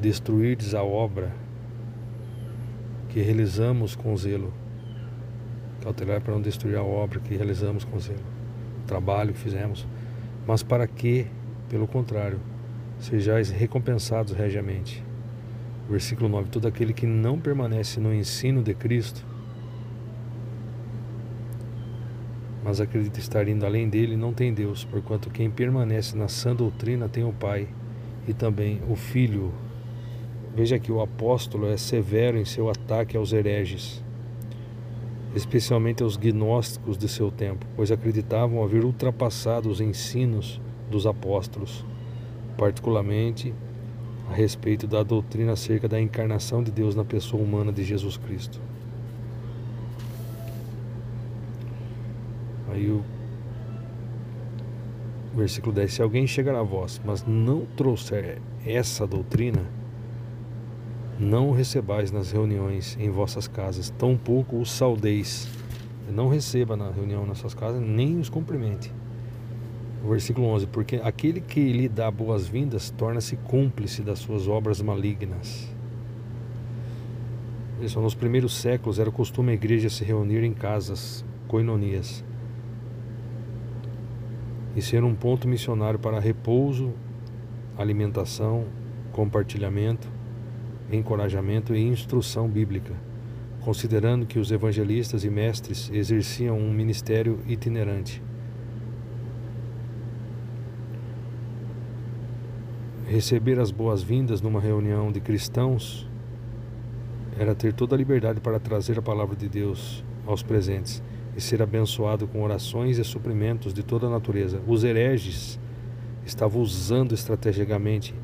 destruirdes 0.00 0.74
a 0.74 0.82
obra 0.82 1.32
que 3.08 3.20
realizamos 3.20 3.94
com 3.94 4.16
zelo. 4.16 4.52
Cautelar 5.80 6.20
para 6.20 6.34
não 6.34 6.40
destruir 6.40 6.76
a 6.76 6.82
obra 6.82 7.18
que 7.20 7.34
realizamos 7.34 7.84
com 7.84 7.98
zelo, 7.98 8.20
o 8.84 8.86
trabalho 8.86 9.32
que 9.32 9.38
fizemos, 9.38 9.86
mas 10.46 10.62
para 10.62 10.86
que, 10.86 11.26
pelo 11.68 11.88
contrário, 11.88 12.38
sejais 13.04 13.50
recompensados 13.50 14.32
regiamente. 14.32 15.02
Versículo 15.88 16.28
9: 16.28 16.48
Todo 16.48 16.66
aquele 16.66 16.92
que 16.92 17.06
não 17.06 17.38
permanece 17.38 18.00
no 18.00 18.14
ensino 18.14 18.62
de 18.62 18.74
Cristo, 18.74 19.24
mas 22.64 22.80
acredita 22.80 23.18
estar 23.18 23.46
indo 23.48 23.66
além 23.66 23.88
dele, 23.88 24.16
não 24.16 24.32
tem 24.32 24.54
Deus, 24.54 24.84
porquanto 24.84 25.30
quem 25.30 25.50
permanece 25.50 26.16
na 26.16 26.28
sã 26.28 26.54
doutrina 26.54 27.08
tem 27.08 27.24
o 27.24 27.32
Pai 27.32 27.68
e 28.26 28.32
também 28.32 28.80
o 28.88 28.96
Filho 28.96 29.52
Veja 30.54 30.78
que 30.78 30.92
o 30.92 31.00
apóstolo 31.00 31.66
é 31.66 31.78
severo 31.78 32.36
em 32.36 32.44
seu 32.44 32.68
ataque 32.68 33.16
aos 33.16 33.32
hereges, 33.32 34.04
especialmente 35.34 36.02
aos 36.02 36.18
gnósticos 36.18 36.98
de 36.98 37.08
seu 37.08 37.30
tempo, 37.30 37.64
pois 37.74 37.90
acreditavam 37.90 38.62
haver 38.62 38.84
ultrapassado 38.84 39.70
os 39.70 39.80
ensinos 39.80 40.60
dos 40.90 41.06
apóstolos, 41.06 41.86
particularmente 42.56 43.54
a 44.30 44.34
respeito 44.34 44.86
da 44.86 45.02
doutrina 45.02 45.52
acerca 45.52 45.88
da 45.88 46.00
encarnação 46.00 46.62
de 46.62 46.70
Deus 46.70 46.94
na 46.94 47.04
pessoa 47.04 47.42
humana 47.42 47.72
de 47.72 47.84
Jesus 47.84 48.16
Cristo. 48.16 48.60
Aí 52.70 52.90
o 52.90 53.04
versículo 55.34 55.74
10: 55.74 55.92
Se 55.92 56.02
alguém 56.02 56.26
chegar 56.26 56.54
a 56.54 56.62
vós, 56.62 57.00
mas 57.04 57.24
não 57.26 57.66
trouxer 57.76 58.40
essa 58.64 59.06
doutrina, 59.06 59.66
não 61.18 61.50
o 61.50 61.52
recebais 61.52 62.10
nas 62.10 62.32
reuniões 62.32 62.96
em 62.98 63.10
vossas 63.10 63.46
casas, 63.46 63.90
tampouco 63.90 64.58
os 64.58 64.70
saudeis. 64.70 65.48
Não 66.10 66.28
receba 66.28 66.76
na 66.76 66.90
reunião 66.90 67.24
nas 67.24 67.38
suas 67.38 67.54
casas, 67.54 67.80
nem 67.80 68.18
os 68.18 68.28
cumprimente. 68.28 68.92
O 70.04 70.08
versículo 70.08 70.46
11: 70.48 70.66
Porque 70.66 70.96
aquele 71.02 71.40
que 71.40 71.72
lhe 71.72 71.88
dá 71.88 72.10
boas-vindas 72.10 72.90
torna-se 72.90 73.36
cúmplice 73.36 74.02
das 74.02 74.18
suas 74.18 74.48
obras 74.48 74.80
malignas. 74.80 75.72
Isso, 77.80 78.00
nos 78.00 78.14
primeiros 78.14 78.54
séculos 78.54 78.98
era 78.98 79.10
costume 79.10 79.52
a 79.52 79.54
igreja 79.54 79.90
se 79.90 80.04
reunir 80.04 80.44
em 80.44 80.52
casas, 80.52 81.24
coinonias, 81.48 82.24
e 84.76 84.82
ser 84.82 85.02
um 85.02 85.14
ponto 85.14 85.48
missionário 85.48 85.98
para 85.98 86.20
repouso, 86.20 86.92
alimentação, 87.76 88.66
compartilhamento 89.12 90.08
encorajamento 90.96 91.74
e 91.74 91.80
instrução 91.80 92.48
bíblica, 92.48 92.94
considerando 93.60 94.26
que 94.26 94.38
os 94.38 94.50
evangelistas 94.50 95.24
e 95.24 95.30
mestres 95.30 95.90
exerciam 95.92 96.58
um 96.58 96.72
ministério 96.72 97.40
itinerante. 97.46 98.22
Receber 103.12 103.60
as 103.60 103.70
boas-vindas 103.70 104.40
numa 104.40 104.58
reunião 104.58 105.12
de 105.12 105.20
cristãos 105.20 106.08
era 107.38 107.54
ter 107.54 107.74
toda 107.74 107.94
a 107.94 107.98
liberdade 107.98 108.40
para 108.40 108.58
trazer 108.58 108.98
a 108.98 109.02
palavra 109.02 109.36
de 109.36 109.50
Deus 109.50 110.02
aos 110.26 110.42
presentes 110.42 111.02
e 111.36 111.40
ser 111.42 111.60
abençoado 111.60 112.26
com 112.26 112.42
orações 112.42 112.96
e 112.96 113.04
suprimentos 113.04 113.74
de 113.74 113.82
toda 113.82 114.06
a 114.06 114.10
natureza. 114.10 114.62
Os 114.66 114.82
hereges 114.82 115.60
estavam 116.24 116.62
usando 116.62 117.12
estrategicamente 117.12 118.14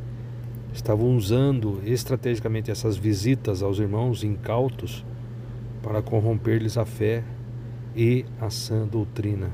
estavam 0.72 1.14
usando 1.14 1.82
estrategicamente 1.84 2.70
essas 2.70 2.96
visitas 2.96 3.62
aos 3.62 3.78
irmãos 3.78 4.24
incautos 4.24 5.04
para 5.82 6.00
corromper-lhes 6.00 6.78
a 6.78 6.86
fé 6.86 7.22
e 7.94 8.24
a 8.40 8.48
sã 8.48 8.86
doutrina 8.86 9.50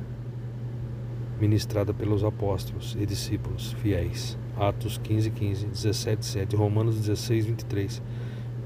ministrada 1.40 1.92
pelos 1.92 2.22
apóstolos 2.22 2.96
e 3.00 3.04
discípulos 3.04 3.72
fiéis. 3.82 4.38
Atos 4.56 4.98
15, 4.98 5.30
15, 5.30 5.66
17, 5.66 6.24
7, 6.24 6.56
Romanos 6.56 6.96
16, 6.96 7.46
23, 7.46 8.02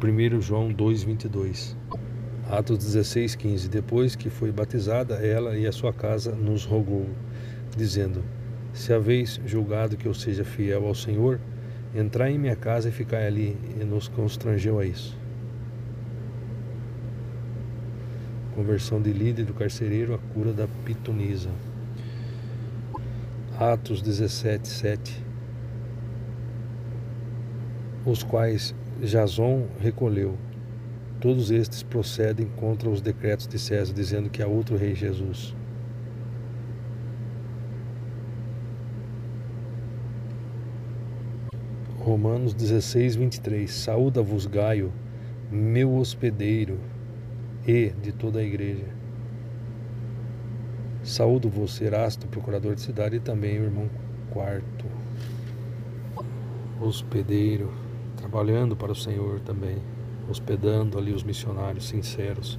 1 0.03 0.41
João 0.41 0.71
2, 0.71 1.03
22. 1.03 1.77
Atos 2.51 2.79
16, 2.79 3.35
15. 3.35 3.69
Depois 3.69 4.15
que 4.15 4.29
foi 4.29 4.53
batizada, 4.53 5.15
ela 5.15 5.57
e 5.57 5.67
a 5.67 5.73
sua 5.73 5.93
casa 5.93 6.33
nos 6.33 6.65
rogou, 6.65 7.07
dizendo: 7.75 8.23
Se 8.75 8.93
haveis 8.93 9.41
julgado 9.47 9.97
que 9.97 10.07
eu 10.07 10.13
seja 10.13 10.45
fiel 10.45 10.87
ao 10.87 10.95
Senhor, 10.95 11.41
entrar 11.95 12.31
em 12.31 12.39
minha 12.39 12.57
casa 12.57 12.91
e 12.91 12.93
ficar 12.93 13.23
ali, 13.23 13.57
e 13.81 13.85
nos 13.85 14.09
constrangeu 14.09 14.79
a 14.79 14.85
isso. 14.85 15.17
Conversão 18.55 19.01
de 19.01 19.13
líder 19.13 19.47
do 19.47 19.55
carcereiro 19.55 20.15
à 20.15 20.19
cura 20.35 20.53
da 20.53 20.69
pitonisa. 20.85 21.51
Atos 23.59 24.03
17, 24.03 24.69
7. 24.69 25.28
Os 28.09 28.23
quais 28.23 28.75
Jason 29.03 29.67
recolheu. 29.79 30.35
Todos 31.21 31.51
estes 31.51 31.83
procedem 31.83 32.49
contra 32.57 32.89
os 32.89 33.03
decretos 33.03 33.47
de 33.47 33.59
César, 33.59 33.93
dizendo 33.93 34.31
que 34.31 34.43
há 34.43 34.47
outro 34.47 34.79
rei 34.79 34.95
Jesus. 34.95 35.55
Romanos 41.99 42.55
16, 42.55 43.15
23. 43.17 43.71
Saúda-vos, 43.71 44.47
Gaio, 44.47 44.91
meu 45.53 45.95
hospedeiro, 45.95 46.81
e 47.67 47.91
de 47.91 48.13
toda 48.13 48.39
a 48.39 48.43
igreja. 48.43 48.87
Saúdo-vos, 51.03 51.79
Erasto, 51.79 52.27
procurador 52.27 52.75
de 52.75 52.81
cidade, 52.81 53.17
e 53.17 53.21
também 53.21 53.61
o 53.61 53.65
irmão 53.65 53.91
Quarto, 54.31 54.87
hospedeiro, 56.81 57.71
trabalhando 58.29 58.77
para 58.77 58.93
o 58.93 58.95
Senhor 58.95 59.41
também, 59.41 59.79
hospedando 60.29 60.99
ali 60.99 61.13
os 61.13 61.23
missionários 61.23 61.89
sinceros, 61.89 62.59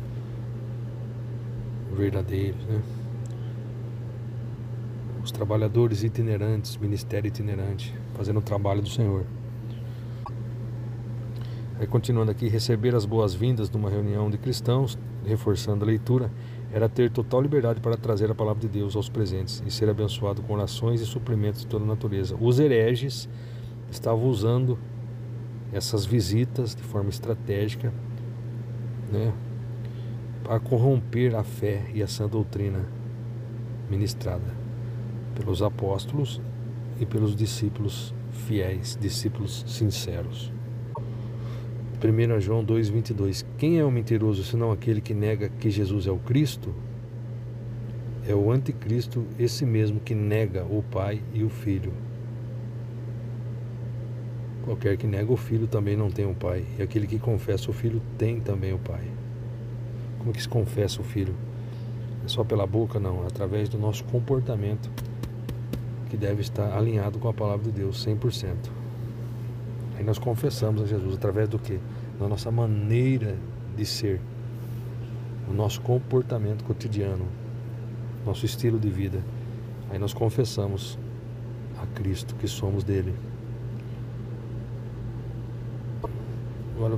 verdadeiros, 1.96 2.64
né? 2.66 2.82
Os 5.24 5.32
trabalhadores 5.32 6.02
itinerantes, 6.02 6.76
ministério 6.76 7.28
itinerante, 7.28 7.94
fazendo 8.16 8.40
o 8.40 8.42
trabalho 8.42 8.82
do 8.82 8.90
Senhor. 8.90 9.26
Aí 11.80 11.86
continuando 11.86 12.32
aqui, 12.32 12.50
receber 12.50 12.96
as 12.96 13.06
boas-vindas 13.06 13.70
numa 13.70 13.92
reunião 13.92 14.28
de 14.30 14.40
cristãos, 14.40 14.98
reforçando 15.24 15.86
a 15.86 15.88
leitura, 15.88 16.32
era 16.74 16.90
ter 16.90 17.12
total 17.12 17.42
liberdade 17.42 17.80
para 17.80 17.96
trazer 17.96 18.32
a 18.32 18.36
palavra 18.36 18.62
de 18.62 18.68
Deus 18.68 18.96
aos 18.96 19.08
presentes 19.08 19.62
e 19.68 19.70
ser 19.70 19.88
abençoado 19.88 20.42
com 20.42 20.54
orações 20.54 21.00
e 21.00 21.06
suprimentos 21.06 21.62
de 21.62 21.68
toda 21.68 21.86
a 21.86 21.88
natureza. 21.88 22.36
Os 22.40 22.60
hereges 22.60 23.30
estavam 23.92 24.28
usando 24.28 24.78
essas 25.72 26.06
visitas 26.06 26.76
de 26.76 26.84
forma 26.84 27.10
estratégica, 27.10 27.94
né, 29.12 29.34
para 30.44 30.60
corromper 30.60 31.36
a 31.36 31.44
fé 31.44 31.86
e 31.94 32.02
a 32.02 32.08
sã 32.08 32.28
doutrina 32.28 32.86
ministrada 33.90 34.58
pelos 35.36 35.62
apóstolos 35.62 36.42
e 37.00 37.06
pelos 37.06 37.36
discípulos 37.36 38.14
fiéis, 38.32 38.98
discípulos 39.00 39.64
sinceros. 39.68 40.52
1 42.02 42.40
João 42.40 42.66
2,22 42.66 43.46
Quem 43.58 43.78
é 43.78 43.84
o 43.84 43.92
mentiroso 43.92 44.44
senão 44.44 44.72
aquele 44.72 45.02
que 45.02 45.14
nega 45.14 45.50
que 45.50 45.70
Jesus 45.70 46.08
é 46.08 46.12
o 46.12 46.18
Cristo? 46.18 46.74
É 48.28 48.34
o 48.34 48.52
anticristo, 48.52 49.26
esse 49.38 49.66
mesmo 49.66 50.00
que 50.00 50.16
nega 50.16 50.64
o 50.64 50.84
Pai 50.84 51.22
e 51.34 51.44
o 51.44 51.50
Filho. 51.50 51.92
Qualquer 54.70 54.98
que 54.98 55.08
nega 55.08 55.34
o 55.34 55.36
Filho 55.36 55.66
também 55.66 55.98
não 55.98 56.12
tem 56.12 56.30
o 56.30 56.36
Pai, 56.36 56.64
e 56.78 56.84
aquele 56.84 57.08
que 57.08 57.18
confessa 57.18 57.72
o 57.72 57.74
Filho 57.74 58.00
tem 58.20 58.40
também 58.40 58.72
o 58.72 58.78
Pai. 58.78 59.02
Como 60.20 60.32
que 60.32 60.40
se 60.40 60.48
confessa 60.48 61.02
o 61.02 61.04
Filho? 61.04 61.34
É 62.24 62.28
só 62.28 62.44
pela 62.44 62.68
boca? 62.68 63.00
Não, 63.00 63.24
é 63.24 63.26
através 63.26 63.68
do 63.68 63.80
nosso 63.80 64.04
comportamento, 64.04 64.88
que 66.08 66.16
deve 66.16 66.42
estar 66.42 66.78
alinhado 66.78 67.18
com 67.18 67.28
a 67.28 67.34
palavra 67.34 67.66
de 67.66 67.72
Deus 67.72 68.06
100%. 68.06 68.54
Aí 69.98 70.04
nós 70.04 70.20
confessamos 70.20 70.84
a 70.84 70.86
Jesus 70.86 71.16
através 71.16 71.50
do 71.50 71.58
que? 71.58 71.80
Da 72.20 72.28
nossa 72.28 72.52
maneira 72.52 73.36
de 73.76 73.88
ser, 73.88 74.22
o 75.50 75.52
nosso 75.52 75.82
comportamento 75.82 76.64
cotidiano, 76.64 77.26
nosso 78.24 78.46
estilo 78.46 78.78
de 78.78 78.92
vida. 78.92 79.20
Aí 79.90 79.98
nós 79.98 80.14
confessamos 80.14 80.96
a 81.82 81.88
Cristo 81.88 82.36
que 82.36 82.48
somos 82.48 82.84
dele. 82.84 83.16
Agora, 86.80 86.98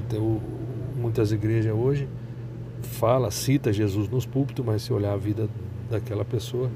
muitas 0.95 1.31
igrejas 1.31 1.73
hoje 1.73 2.07
fala, 2.83 3.31
cita 3.31 3.73
Jesus 3.73 4.07
nos 4.07 4.25
púlpitos, 4.25 4.63
mas 4.63 4.83
se 4.83 4.93
olhar 4.93 5.13
a 5.13 5.17
vida 5.17 5.49
daquela 5.89 6.23
pessoa, 6.23 6.69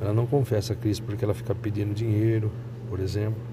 ela 0.00 0.12
não 0.12 0.26
confessa 0.26 0.74
a 0.74 0.76
Cristo 0.76 1.02
porque 1.04 1.24
ela 1.24 1.34
fica 1.34 1.54
pedindo 1.54 1.94
dinheiro, 1.94 2.52
por 2.88 3.00
exemplo 3.00 3.52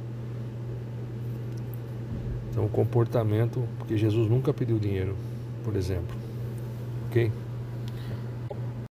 então, 2.60 2.66
o 2.66 2.70
comportamento, 2.70 3.64
porque 3.78 3.98
Jesus 3.98 4.30
nunca 4.30 4.54
pediu 4.54 4.78
dinheiro, 4.78 5.16
por 5.64 5.78
exemplo. 5.78 6.14
Ok? 7.08 7.32